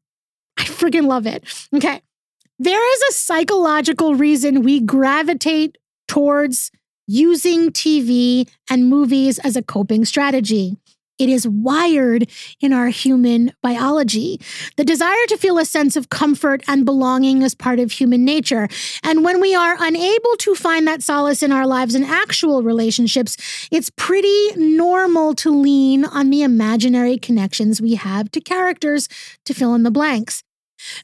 I 0.56 0.62
freaking 0.62 1.06
love 1.06 1.26
it. 1.26 1.44
Okay. 1.74 2.00
There 2.58 2.94
is 2.94 3.02
a 3.10 3.12
psychological 3.12 4.14
reason 4.14 4.62
we 4.62 4.80
gravitate 4.80 5.76
towards 6.08 6.70
using 7.06 7.70
TV 7.70 8.48
and 8.68 8.88
movies 8.88 9.38
as 9.38 9.54
a 9.54 9.62
coping 9.62 10.04
strategy. 10.04 10.76
It 11.18 11.28
is 11.28 11.48
wired 11.48 12.30
in 12.60 12.72
our 12.72 12.88
human 12.88 13.52
biology. 13.62 14.40
The 14.76 14.84
desire 14.84 15.26
to 15.28 15.36
feel 15.36 15.58
a 15.58 15.64
sense 15.64 15.96
of 15.96 16.10
comfort 16.10 16.62
and 16.68 16.84
belonging 16.84 17.42
is 17.42 17.54
part 17.54 17.80
of 17.80 17.90
human 17.92 18.24
nature. 18.24 18.68
And 19.02 19.24
when 19.24 19.40
we 19.40 19.54
are 19.54 19.76
unable 19.80 20.36
to 20.38 20.54
find 20.54 20.86
that 20.86 21.02
solace 21.02 21.42
in 21.42 21.50
our 21.50 21.66
lives 21.66 21.94
in 21.94 22.04
actual 22.04 22.62
relationships, 22.62 23.36
it's 23.70 23.90
pretty 23.90 24.52
normal 24.56 25.34
to 25.36 25.50
lean 25.50 26.04
on 26.04 26.30
the 26.30 26.42
imaginary 26.42 27.18
connections 27.18 27.80
we 27.80 27.96
have 27.96 28.30
to 28.30 28.40
characters 28.40 29.08
to 29.44 29.54
fill 29.54 29.74
in 29.74 29.82
the 29.82 29.90
blanks. 29.90 30.44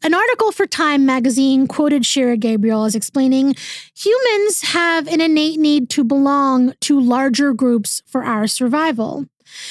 An 0.03 0.15
article 0.15 0.53
for 0.53 0.67
Time 0.67 1.05
magazine 1.05 1.67
quoted 1.67 2.07
Shira 2.07 2.37
Gabriel 2.37 2.85
as 2.85 2.95
explaining 2.95 3.55
humans 3.97 4.63
have 4.63 5.09
an 5.09 5.21
innate 5.21 5.59
need 5.59 5.91
to 5.91 6.05
belong 6.05 6.75
to 6.83 7.01
larger 7.01 7.53
groups 7.53 8.03
for 8.07 8.25
our 8.25 8.47
survival. 8.47 9.27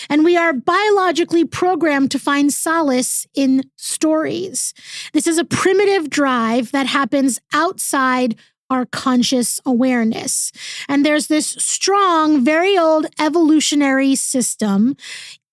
And 0.10 0.24
we 0.24 0.38
are 0.38 0.54
biologically 0.54 1.46
programmed 1.46 2.12
to 2.12 2.20
find 2.20 2.54
solace 2.54 3.28
in 3.34 3.70
stories. 3.76 4.74
This 5.14 5.28
is 5.28 5.38
a 5.38 5.46
primitive 5.46 6.10
drive 6.10 6.72
that 6.72 6.88
happens 6.88 7.40
outside 7.54 8.36
our 8.70 8.86
conscious 8.86 9.60
awareness. 9.66 10.52
And 10.90 11.06
there's 11.06 11.28
this 11.28 11.48
strong, 11.48 12.44
very 12.44 12.78
old 12.78 13.06
evolutionary 13.20 14.16
system 14.16 14.96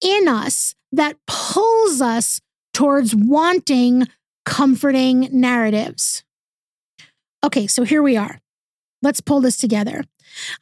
in 0.01 0.27
us 0.29 0.75
that 0.93 1.17
pulls 1.27 2.01
us 2.01 2.41
towards 2.73 3.15
wanting 3.15 4.07
comforting 4.47 5.29
narratives. 5.33 6.25
Okay, 7.45 7.67
so 7.67 7.85
here 7.85 8.03
we 8.03 8.17
are. 8.17 8.41
Let's 9.03 9.21
pull 9.21 9.41
this 9.41 9.57
together. 9.57 10.05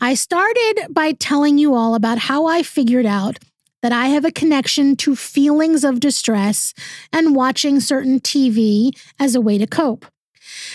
I 0.00 0.14
started 0.14 0.88
by 0.90 1.12
telling 1.12 1.58
you 1.58 1.74
all 1.74 1.94
about 1.94 2.18
how 2.18 2.46
I 2.46 2.62
figured 2.62 3.06
out 3.06 3.38
that 3.82 3.92
I 3.92 4.06
have 4.06 4.24
a 4.24 4.32
connection 4.32 4.96
to 4.96 5.14
feelings 5.16 5.84
of 5.84 6.00
distress 6.00 6.74
and 7.12 7.34
watching 7.34 7.80
certain 7.80 8.20
TV 8.20 8.90
as 9.18 9.34
a 9.34 9.40
way 9.40 9.58
to 9.58 9.66
cope. 9.66 10.06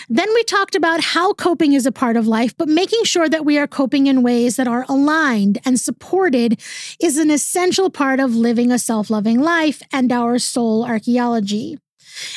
Then 0.09 0.31
we 0.33 0.43
talked 0.43 0.75
about 0.75 1.01
how 1.01 1.33
coping 1.33 1.73
is 1.73 1.85
a 1.85 1.91
part 1.91 2.15
of 2.15 2.27
life, 2.27 2.55
but 2.57 2.67
making 2.67 3.03
sure 3.05 3.27
that 3.27 3.45
we 3.45 3.57
are 3.57 3.67
coping 3.67 4.07
in 4.07 4.23
ways 4.23 4.55
that 4.55 4.67
are 4.67 4.85
aligned 4.87 5.59
and 5.65 5.79
supported 5.79 6.61
is 6.99 7.17
an 7.17 7.31
essential 7.31 7.89
part 7.89 8.19
of 8.19 8.35
living 8.35 8.71
a 8.71 8.79
self 8.79 9.09
loving 9.09 9.39
life 9.39 9.81
and 9.91 10.11
our 10.11 10.37
soul 10.37 10.85
archaeology. 10.85 11.77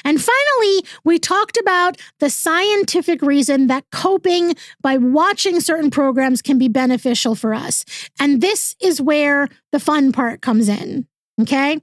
And 0.05 0.21
finally, 0.21 0.85
we 1.05 1.19
talked 1.19 1.57
about 1.57 2.01
the 2.21 2.31
scientific 2.31 3.23
reason 3.23 3.67
that 3.67 3.85
coping 3.93 4.55
by 4.81 4.97
watching 4.97 5.61
certain 5.61 5.91
programs 5.91 6.43
can 6.43 6.59
be 6.59 6.69
beneficial 6.69 7.35
for 7.35 7.55
us. 7.55 7.85
And 8.19 8.41
this 8.41 8.75
is 8.81 9.01
where 9.01 9.49
the 9.73 9.81
fun 9.81 10.13
part 10.13 10.41
comes 10.41 10.69
in. 10.69 11.07
Okay. 11.41 11.81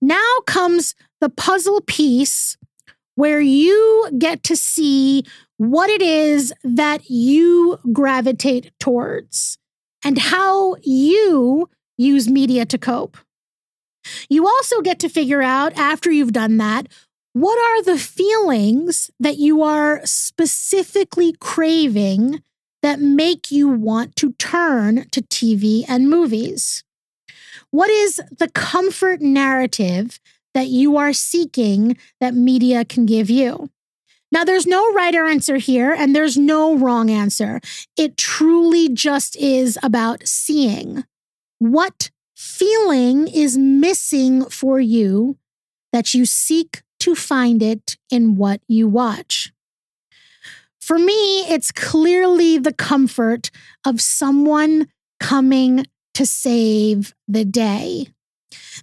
Now 0.00 0.38
comes 0.46 0.94
the 1.20 1.30
puzzle 1.30 1.80
piece 1.80 2.56
where 3.14 3.40
you 3.40 4.10
get 4.18 4.42
to 4.44 4.56
see 4.56 5.24
what 5.56 5.88
it 5.88 6.02
is 6.02 6.52
that 6.64 7.08
you 7.08 7.78
gravitate 7.92 8.72
towards 8.80 9.58
and 10.04 10.18
how 10.18 10.76
you 10.82 11.70
use 11.96 12.28
media 12.28 12.66
to 12.66 12.76
cope. 12.76 13.16
You 14.28 14.46
also 14.46 14.80
get 14.82 14.98
to 15.00 15.08
figure 15.08 15.42
out 15.42 15.72
after 15.74 16.10
you've 16.10 16.32
done 16.32 16.58
that 16.58 16.88
what 17.34 17.58
are 17.58 17.82
the 17.82 17.98
feelings 17.98 19.10
that 19.18 19.38
you 19.38 19.60
are 19.60 20.00
specifically 20.04 21.34
craving 21.40 22.40
that 22.80 23.00
make 23.00 23.50
you 23.50 23.68
want 23.68 24.14
to 24.14 24.34
turn 24.34 25.08
to 25.10 25.20
TV 25.20 25.84
and 25.88 26.08
movies? 26.08 26.84
What 27.72 27.90
is 27.90 28.22
the 28.38 28.48
comfort 28.54 29.20
narrative 29.20 30.20
that 30.54 30.68
you 30.68 30.96
are 30.96 31.12
seeking 31.12 31.96
that 32.20 32.34
media 32.34 32.84
can 32.84 33.04
give 33.04 33.28
you? 33.28 33.68
Now, 34.30 34.44
there's 34.44 34.66
no 34.66 34.92
right 34.92 35.14
answer 35.14 35.56
here, 35.56 35.92
and 35.92 36.14
there's 36.14 36.36
no 36.36 36.76
wrong 36.76 37.10
answer. 37.10 37.60
It 37.96 38.16
truly 38.16 38.88
just 38.88 39.34
is 39.36 39.76
about 39.82 40.28
seeing 40.28 41.04
what 41.58 42.10
feeling 42.36 43.26
is 43.26 43.58
missing 43.58 44.44
for 44.44 44.78
you 44.78 45.36
that 45.92 46.14
you 46.14 46.26
seek 46.26 46.83
to 47.04 47.14
find 47.14 47.62
it 47.62 47.98
in 48.10 48.34
what 48.34 48.62
you 48.66 48.88
watch. 48.88 49.52
For 50.80 50.98
me, 50.98 51.42
it's 51.50 51.70
clearly 51.70 52.56
the 52.56 52.72
comfort 52.72 53.50
of 53.84 54.00
someone 54.00 54.88
coming 55.20 55.86
to 56.14 56.24
save 56.24 57.14
the 57.28 57.44
day. 57.44 58.06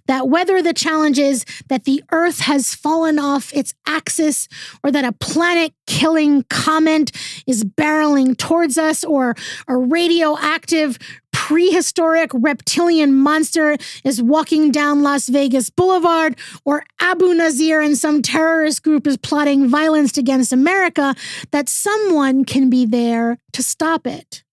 That 0.06 0.28
whether 0.28 0.62
the 0.62 0.72
challenge 0.72 1.18
is 1.18 1.44
that 1.68 1.84
the 1.84 2.04
earth 2.12 2.40
has 2.40 2.76
fallen 2.76 3.18
off 3.18 3.52
its 3.52 3.74
axis 3.86 4.46
or 4.84 4.92
that 4.92 5.04
a 5.04 5.12
planet 5.12 5.72
killing 5.88 6.44
comet 6.48 7.10
is 7.46 7.64
barreling 7.64 8.36
towards 8.36 8.78
us 8.78 9.02
or 9.02 9.34
a 9.66 9.76
radioactive 9.76 10.96
prehistoric 11.42 12.30
reptilian 12.32 13.12
monster 13.12 13.76
is 14.04 14.22
walking 14.22 14.70
down 14.70 15.02
Las 15.02 15.28
Vegas 15.28 15.70
Boulevard, 15.70 16.38
or 16.64 16.84
Abu 17.00 17.34
Nazir 17.34 17.80
and 17.80 17.98
some 17.98 18.22
terrorist 18.22 18.84
group 18.84 19.08
is 19.08 19.16
plotting 19.16 19.66
violence 19.66 20.16
against 20.16 20.52
America, 20.52 21.16
that 21.50 21.68
someone 21.68 22.44
can 22.44 22.70
be 22.70 22.86
there 22.86 23.38
to 23.54 23.60
stop 23.60 24.06
it. 24.06 24.44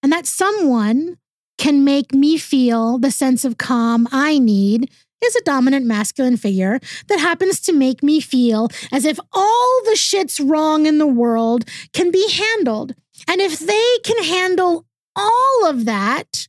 And 0.00 0.12
that 0.12 0.26
someone 0.26 1.18
can 1.58 1.82
make 1.82 2.14
me 2.14 2.38
feel 2.38 2.98
the 2.98 3.10
sense 3.10 3.44
of 3.44 3.58
calm 3.58 4.06
I 4.12 4.38
need 4.38 4.88
is 5.24 5.34
a 5.34 5.42
dominant 5.42 5.86
masculine 5.86 6.36
figure 6.36 6.78
that 7.08 7.18
happens 7.18 7.58
to 7.62 7.72
make 7.72 8.04
me 8.04 8.20
feel 8.20 8.68
as 8.92 9.04
if 9.04 9.18
all 9.32 9.80
the 9.86 9.96
shit's 9.96 10.38
wrong 10.38 10.86
in 10.86 10.98
the 10.98 11.06
world 11.06 11.64
can 11.92 12.12
be 12.12 12.30
handled. 12.30 12.94
And 13.26 13.40
if 13.40 13.58
they 13.58 13.98
can 14.04 14.22
handle 14.22 14.85
all 15.16 15.66
of 15.66 15.86
that, 15.86 16.46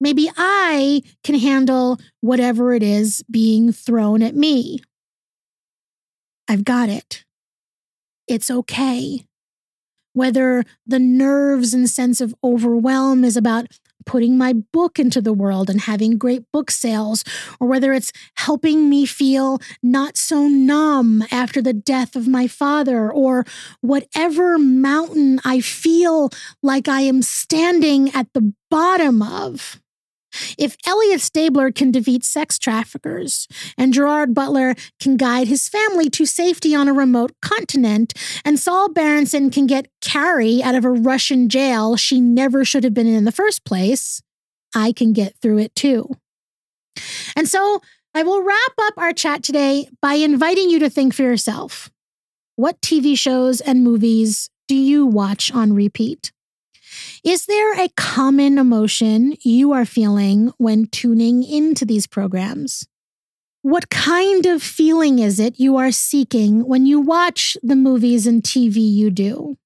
maybe 0.00 0.30
I 0.36 1.02
can 1.24 1.38
handle 1.38 1.98
whatever 2.20 2.74
it 2.74 2.82
is 2.82 3.24
being 3.30 3.72
thrown 3.72 4.22
at 4.22 4.36
me. 4.36 4.80
I've 6.48 6.64
got 6.64 6.88
it. 6.88 7.24
It's 8.28 8.50
okay. 8.50 9.26
Whether 10.12 10.64
the 10.86 10.98
nerves 10.98 11.72
and 11.72 11.88
sense 11.88 12.20
of 12.20 12.34
overwhelm 12.44 13.24
is 13.24 13.36
about 13.36 13.66
putting 14.06 14.38
my 14.38 14.52
book 14.52 14.98
into 14.98 15.20
the 15.20 15.32
world 15.32 15.68
and 15.68 15.82
having 15.82 16.18
great 16.18 16.50
book 16.52 16.70
sales, 16.70 17.24
or 17.60 17.66
whether 17.66 17.92
it's 17.92 18.12
helping 18.34 18.88
me 18.88 19.06
feel 19.06 19.58
not 19.82 20.16
so 20.16 20.48
numb 20.48 21.24
after 21.30 21.60
the 21.60 21.72
death 21.72 22.16
of 22.16 22.28
my 22.28 22.46
father, 22.46 23.10
or 23.10 23.44
whatever 23.80 24.58
mountain 24.58 25.40
I 25.44 25.60
feel 25.60 26.30
like 26.62 26.88
I 26.88 27.02
am 27.02 27.22
standing 27.22 28.10
at 28.14 28.32
the 28.32 28.52
bottom 28.70 29.22
of. 29.22 29.81
If 30.58 30.76
Elliot 30.86 31.20
Stabler 31.20 31.72
can 31.72 31.90
defeat 31.90 32.24
sex 32.24 32.58
traffickers 32.58 33.48
and 33.78 33.92
Gerard 33.92 34.34
Butler 34.34 34.74
can 35.00 35.16
guide 35.16 35.48
his 35.48 35.68
family 35.68 36.10
to 36.10 36.26
safety 36.26 36.74
on 36.74 36.88
a 36.88 36.92
remote 36.92 37.32
continent, 37.40 38.12
and 38.44 38.58
Saul 38.58 38.90
Berenson 38.90 39.50
can 39.50 39.66
get 39.66 39.88
Carrie 40.00 40.62
out 40.62 40.74
of 40.74 40.84
a 40.84 40.90
Russian 40.90 41.48
jail 41.48 41.96
she 41.96 42.20
never 42.20 42.64
should 42.64 42.84
have 42.84 42.94
been 42.94 43.06
in 43.06 43.22
in 43.22 43.24
the 43.24 43.30
first 43.30 43.64
place, 43.64 44.20
I 44.74 44.90
can 44.90 45.12
get 45.12 45.36
through 45.40 45.58
it 45.58 45.74
too. 45.76 46.10
And 47.36 47.48
so 47.48 47.80
I 48.14 48.24
will 48.24 48.42
wrap 48.42 48.72
up 48.80 48.94
our 48.96 49.12
chat 49.12 49.44
today 49.44 49.88
by 50.00 50.14
inviting 50.14 50.70
you 50.70 50.80
to 50.80 50.90
think 50.90 51.14
for 51.14 51.22
yourself. 51.22 51.88
What 52.56 52.80
TV 52.80 53.16
shows 53.16 53.60
and 53.60 53.84
movies 53.84 54.50
do 54.66 54.74
you 54.74 55.06
watch 55.06 55.52
on 55.52 55.72
repeat? 55.72 56.32
Is 57.24 57.46
there 57.46 57.78
a 57.78 57.88
common 57.96 58.58
emotion 58.58 59.36
you 59.42 59.72
are 59.72 59.84
feeling 59.84 60.52
when 60.58 60.86
tuning 60.86 61.42
into 61.42 61.84
these 61.84 62.06
programs? 62.06 62.86
What 63.62 63.90
kind 63.90 64.44
of 64.46 64.62
feeling 64.62 65.20
is 65.20 65.38
it 65.38 65.60
you 65.60 65.76
are 65.76 65.92
seeking 65.92 66.66
when 66.66 66.84
you 66.84 67.00
watch 67.00 67.56
the 67.62 67.76
movies 67.76 68.26
and 68.26 68.42
TV 68.42 68.76
you 68.78 69.10
do? 69.10 69.56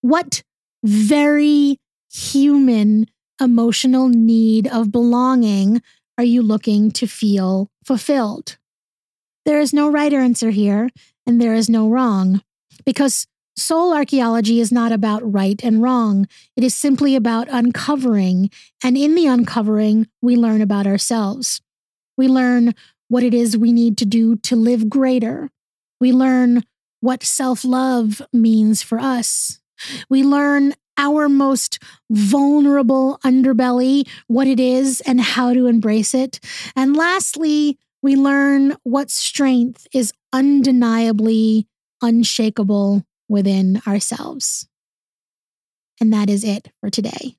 What 0.00 0.42
very 0.84 1.78
human 2.08 3.06
emotional 3.40 4.08
need 4.08 4.68
of 4.68 4.92
belonging 4.92 5.82
are 6.16 6.24
you 6.24 6.40
looking 6.40 6.90
to 6.92 7.06
feel 7.06 7.68
fulfilled? 7.84 8.58
There 9.44 9.60
is 9.60 9.72
no 9.72 9.90
right 9.90 10.12
answer 10.12 10.50
here, 10.50 10.88
and 11.26 11.40
there 11.40 11.54
is 11.54 11.68
no 11.68 11.88
wrong, 11.88 12.42
because 12.84 13.26
Soul 13.56 13.94
archaeology 13.94 14.60
is 14.60 14.70
not 14.70 14.92
about 14.92 15.32
right 15.32 15.62
and 15.64 15.82
wrong. 15.82 16.28
It 16.56 16.64
is 16.64 16.74
simply 16.74 17.16
about 17.16 17.48
uncovering. 17.50 18.50
And 18.84 18.98
in 18.98 19.14
the 19.14 19.26
uncovering, 19.26 20.08
we 20.20 20.36
learn 20.36 20.60
about 20.60 20.86
ourselves. 20.86 21.62
We 22.18 22.28
learn 22.28 22.74
what 23.08 23.22
it 23.22 23.32
is 23.32 23.56
we 23.56 23.72
need 23.72 23.96
to 23.98 24.04
do 24.04 24.36
to 24.36 24.56
live 24.56 24.90
greater. 24.90 25.50
We 26.00 26.12
learn 26.12 26.64
what 27.00 27.22
self 27.22 27.64
love 27.64 28.20
means 28.32 28.82
for 28.82 28.98
us. 28.98 29.60
We 30.10 30.22
learn 30.22 30.74
our 30.98 31.28
most 31.28 31.78
vulnerable 32.10 33.18
underbelly, 33.24 34.08
what 34.26 34.46
it 34.46 34.60
is, 34.60 35.00
and 35.02 35.20
how 35.20 35.52
to 35.54 35.66
embrace 35.66 36.14
it. 36.14 36.40
And 36.74 36.96
lastly, 36.96 37.78
we 38.02 38.16
learn 38.16 38.76
what 38.82 39.10
strength 39.10 39.86
is 39.92 40.12
undeniably 40.32 41.66
unshakable 42.02 43.04
within 43.28 43.80
ourselves. 43.86 44.68
And 46.00 46.12
that 46.12 46.28
is 46.28 46.44
it 46.44 46.68
for 46.80 46.90
today. 46.90 47.36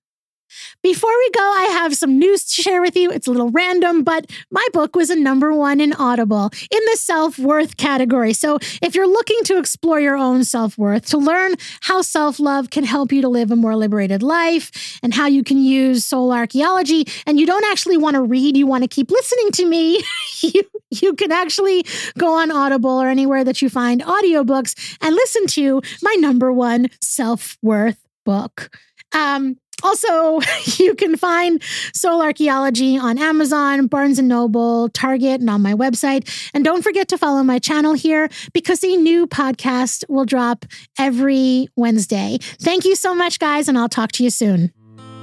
Before 0.82 1.10
we 1.10 1.30
go, 1.32 1.42
I 1.42 1.70
have 1.72 1.96
some 1.96 2.18
news 2.18 2.46
to 2.46 2.62
share 2.62 2.82
with 2.82 2.96
you. 2.96 3.12
It's 3.12 3.28
a 3.28 3.32
little 3.32 3.50
random, 3.50 4.04
but 4.04 4.32
my 4.52 4.66
book 4.74 4.96
was 4.96 5.10
a 5.10 5.16
number 5.16 5.54
one 5.54 5.82
in 5.82 5.94
Audible 5.94 6.50
in 6.72 6.80
the 6.92 6.98
self 6.98 7.38
worth 7.40 7.78
category. 7.78 8.34
So 8.34 8.58
if 8.82 8.96
you're 8.96 9.08
looking 9.08 9.40
to 9.46 9.58
explore 9.58 10.00
your 10.00 10.16
own 10.16 10.44
self 10.44 10.78
worth, 10.78 11.06
to 11.08 11.18
learn 11.18 11.56
how 11.82 12.02
self 12.02 12.40
love 12.40 12.70
can 12.70 12.84
help 12.84 13.12
you 13.12 13.22
to 13.22 13.30
live 13.30 13.52
a 13.52 13.56
more 13.56 13.76
liberated 13.76 14.24
life 14.24 15.00
and 15.04 15.14
how 15.14 15.28
you 15.28 15.44
can 15.44 15.58
use 15.58 16.06
soul 16.06 16.32
archaeology, 16.32 17.06
and 17.26 17.40
you 17.40 17.46
don't 17.46 17.66
actually 17.66 17.98
want 17.98 18.16
to 18.16 18.22
read, 18.22 18.56
you 18.56 18.68
want 18.68 18.84
to 18.84 18.88
keep 18.88 19.12
listening 19.12 19.52
to 19.52 19.66
me, 19.66 20.04
you, 20.42 20.64
you 20.92 21.14
can 21.14 21.32
actually 21.32 21.86
go 22.18 22.34
on 22.34 22.52
Audible 22.52 23.02
or 23.02 23.08
anywhere 23.08 23.44
that 23.44 23.62
you 23.62 23.70
find 23.70 24.02
audiobooks 24.02 24.98
and 25.02 25.16
listen 25.16 25.48
to 25.48 25.82
my 26.02 26.16
number 26.20 26.52
one 26.54 26.88
self 27.02 27.58
worth 27.62 27.98
book. 28.26 28.76
Um, 29.14 29.58
also, 29.84 30.40
you 30.84 30.96
can 30.96 31.16
find 31.16 31.62
Soul 31.94 32.22
Archaeology 32.22 32.98
on 32.98 33.18
Amazon, 33.18 33.88
Barnes 33.88 34.20
and 34.20 34.28
Noble, 34.28 34.90
Target, 34.90 35.42
and 35.42 35.50
on 35.50 35.62
my 35.62 35.74
website. 35.74 36.50
And 36.54 36.64
don't 36.64 36.82
forget 36.82 37.08
to 37.10 37.18
follow 37.18 37.44
my 37.44 37.60
channel 37.60 37.94
here 37.94 38.30
because 38.54 38.84
a 38.84 38.96
new 38.96 39.28
podcast 39.28 40.04
will 40.10 40.26
drop 40.26 40.66
every 40.98 41.68
Wednesday. 41.76 42.38
Thank 42.62 42.86
you 42.86 42.96
so 42.96 43.14
much, 43.14 43.40
guys, 43.40 43.68
and 43.68 43.78
I'll 43.78 43.90
talk 43.90 44.12
to 44.14 44.24
you 44.24 44.30
soon. 44.30 44.72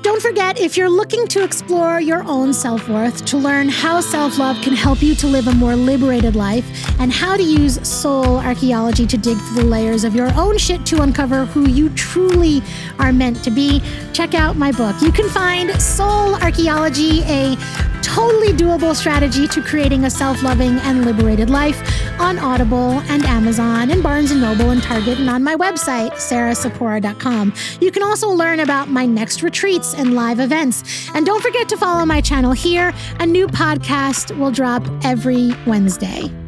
Don't 0.04 0.20
forget, 0.20 0.60
if 0.60 0.76
you're 0.76 0.90
looking 0.90 1.26
to 1.28 1.42
explore 1.42 1.98
your 1.98 2.22
own 2.24 2.52
self 2.52 2.90
worth, 2.90 3.24
to 3.24 3.38
learn 3.38 3.70
how 3.70 4.02
self 4.02 4.38
love 4.38 4.60
can 4.60 4.74
help 4.74 5.00
you 5.00 5.14
to 5.14 5.26
live 5.26 5.48
a 5.48 5.54
more 5.54 5.74
liberated 5.74 6.36
life, 6.36 6.66
and 7.00 7.10
how 7.10 7.38
to 7.38 7.42
use 7.42 7.80
soul 7.88 8.36
archaeology 8.36 9.06
to 9.06 9.16
dig 9.16 9.38
through 9.38 9.62
the 9.62 9.64
layers 9.64 10.04
of 10.04 10.14
your 10.14 10.30
own 10.34 10.58
shit 10.58 10.84
to 10.84 11.00
uncover 11.00 11.46
who 11.46 11.66
you 11.70 11.88
truly 11.94 12.62
are 12.98 13.14
meant 13.14 13.42
to 13.44 13.50
be, 13.50 13.80
check 14.12 14.34
out 14.34 14.56
my 14.58 14.72
book. 14.72 14.94
You 15.00 15.10
can 15.10 15.26
find 15.30 15.70
Soul 15.80 16.34
Archaeology, 16.34 17.22
a 17.22 17.56
totally 18.02 18.52
doable 18.52 18.94
strategy 18.94 19.48
to 19.48 19.62
creating 19.62 20.04
a 20.04 20.10
self 20.10 20.42
loving 20.42 20.78
and 20.80 21.06
liberated 21.06 21.48
life 21.48 21.80
on 22.20 22.38
Audible 22.38 23.00
and 23.08 23.24
Amazon 23.24 23.90
and 23.90 24.02
Barnes 24.02 24.30
and 24.30 24.40
Noble 24.40 24.70
and 24.70 24.82
Target 24.82 25.18
and 25.18 25.30
on 25.30 25.42
my 25.42 25.56
website, 25.56 26.12
sarahsapora.com. 26.12 27.54
You 27.80 27.90
can 27.90 28.02
also 28.02 28.28
learn 28.28 28.60
about 28.60 28.88
my 28.88 29.06
next 29.06 29.42
retreats 29.42 29.93
and 29.94 30.14
live 30.14 30.40
events. 30.40 31.10
And 31.14 31.24
don't 31.24 31.42
forget 31.42 31.68
to 31.70 31.76
follow 31.76 32.04
my 32.04 32.20
channel 32.20 32.52
here. 32.52 32.92
A 33.20 33.26
new 33.26 33.46
podcast 33.46 34.36
will 34.38 34.50
drop 34.50 34.82
every 35.04 35.52
Wednesday. 35.66 36.43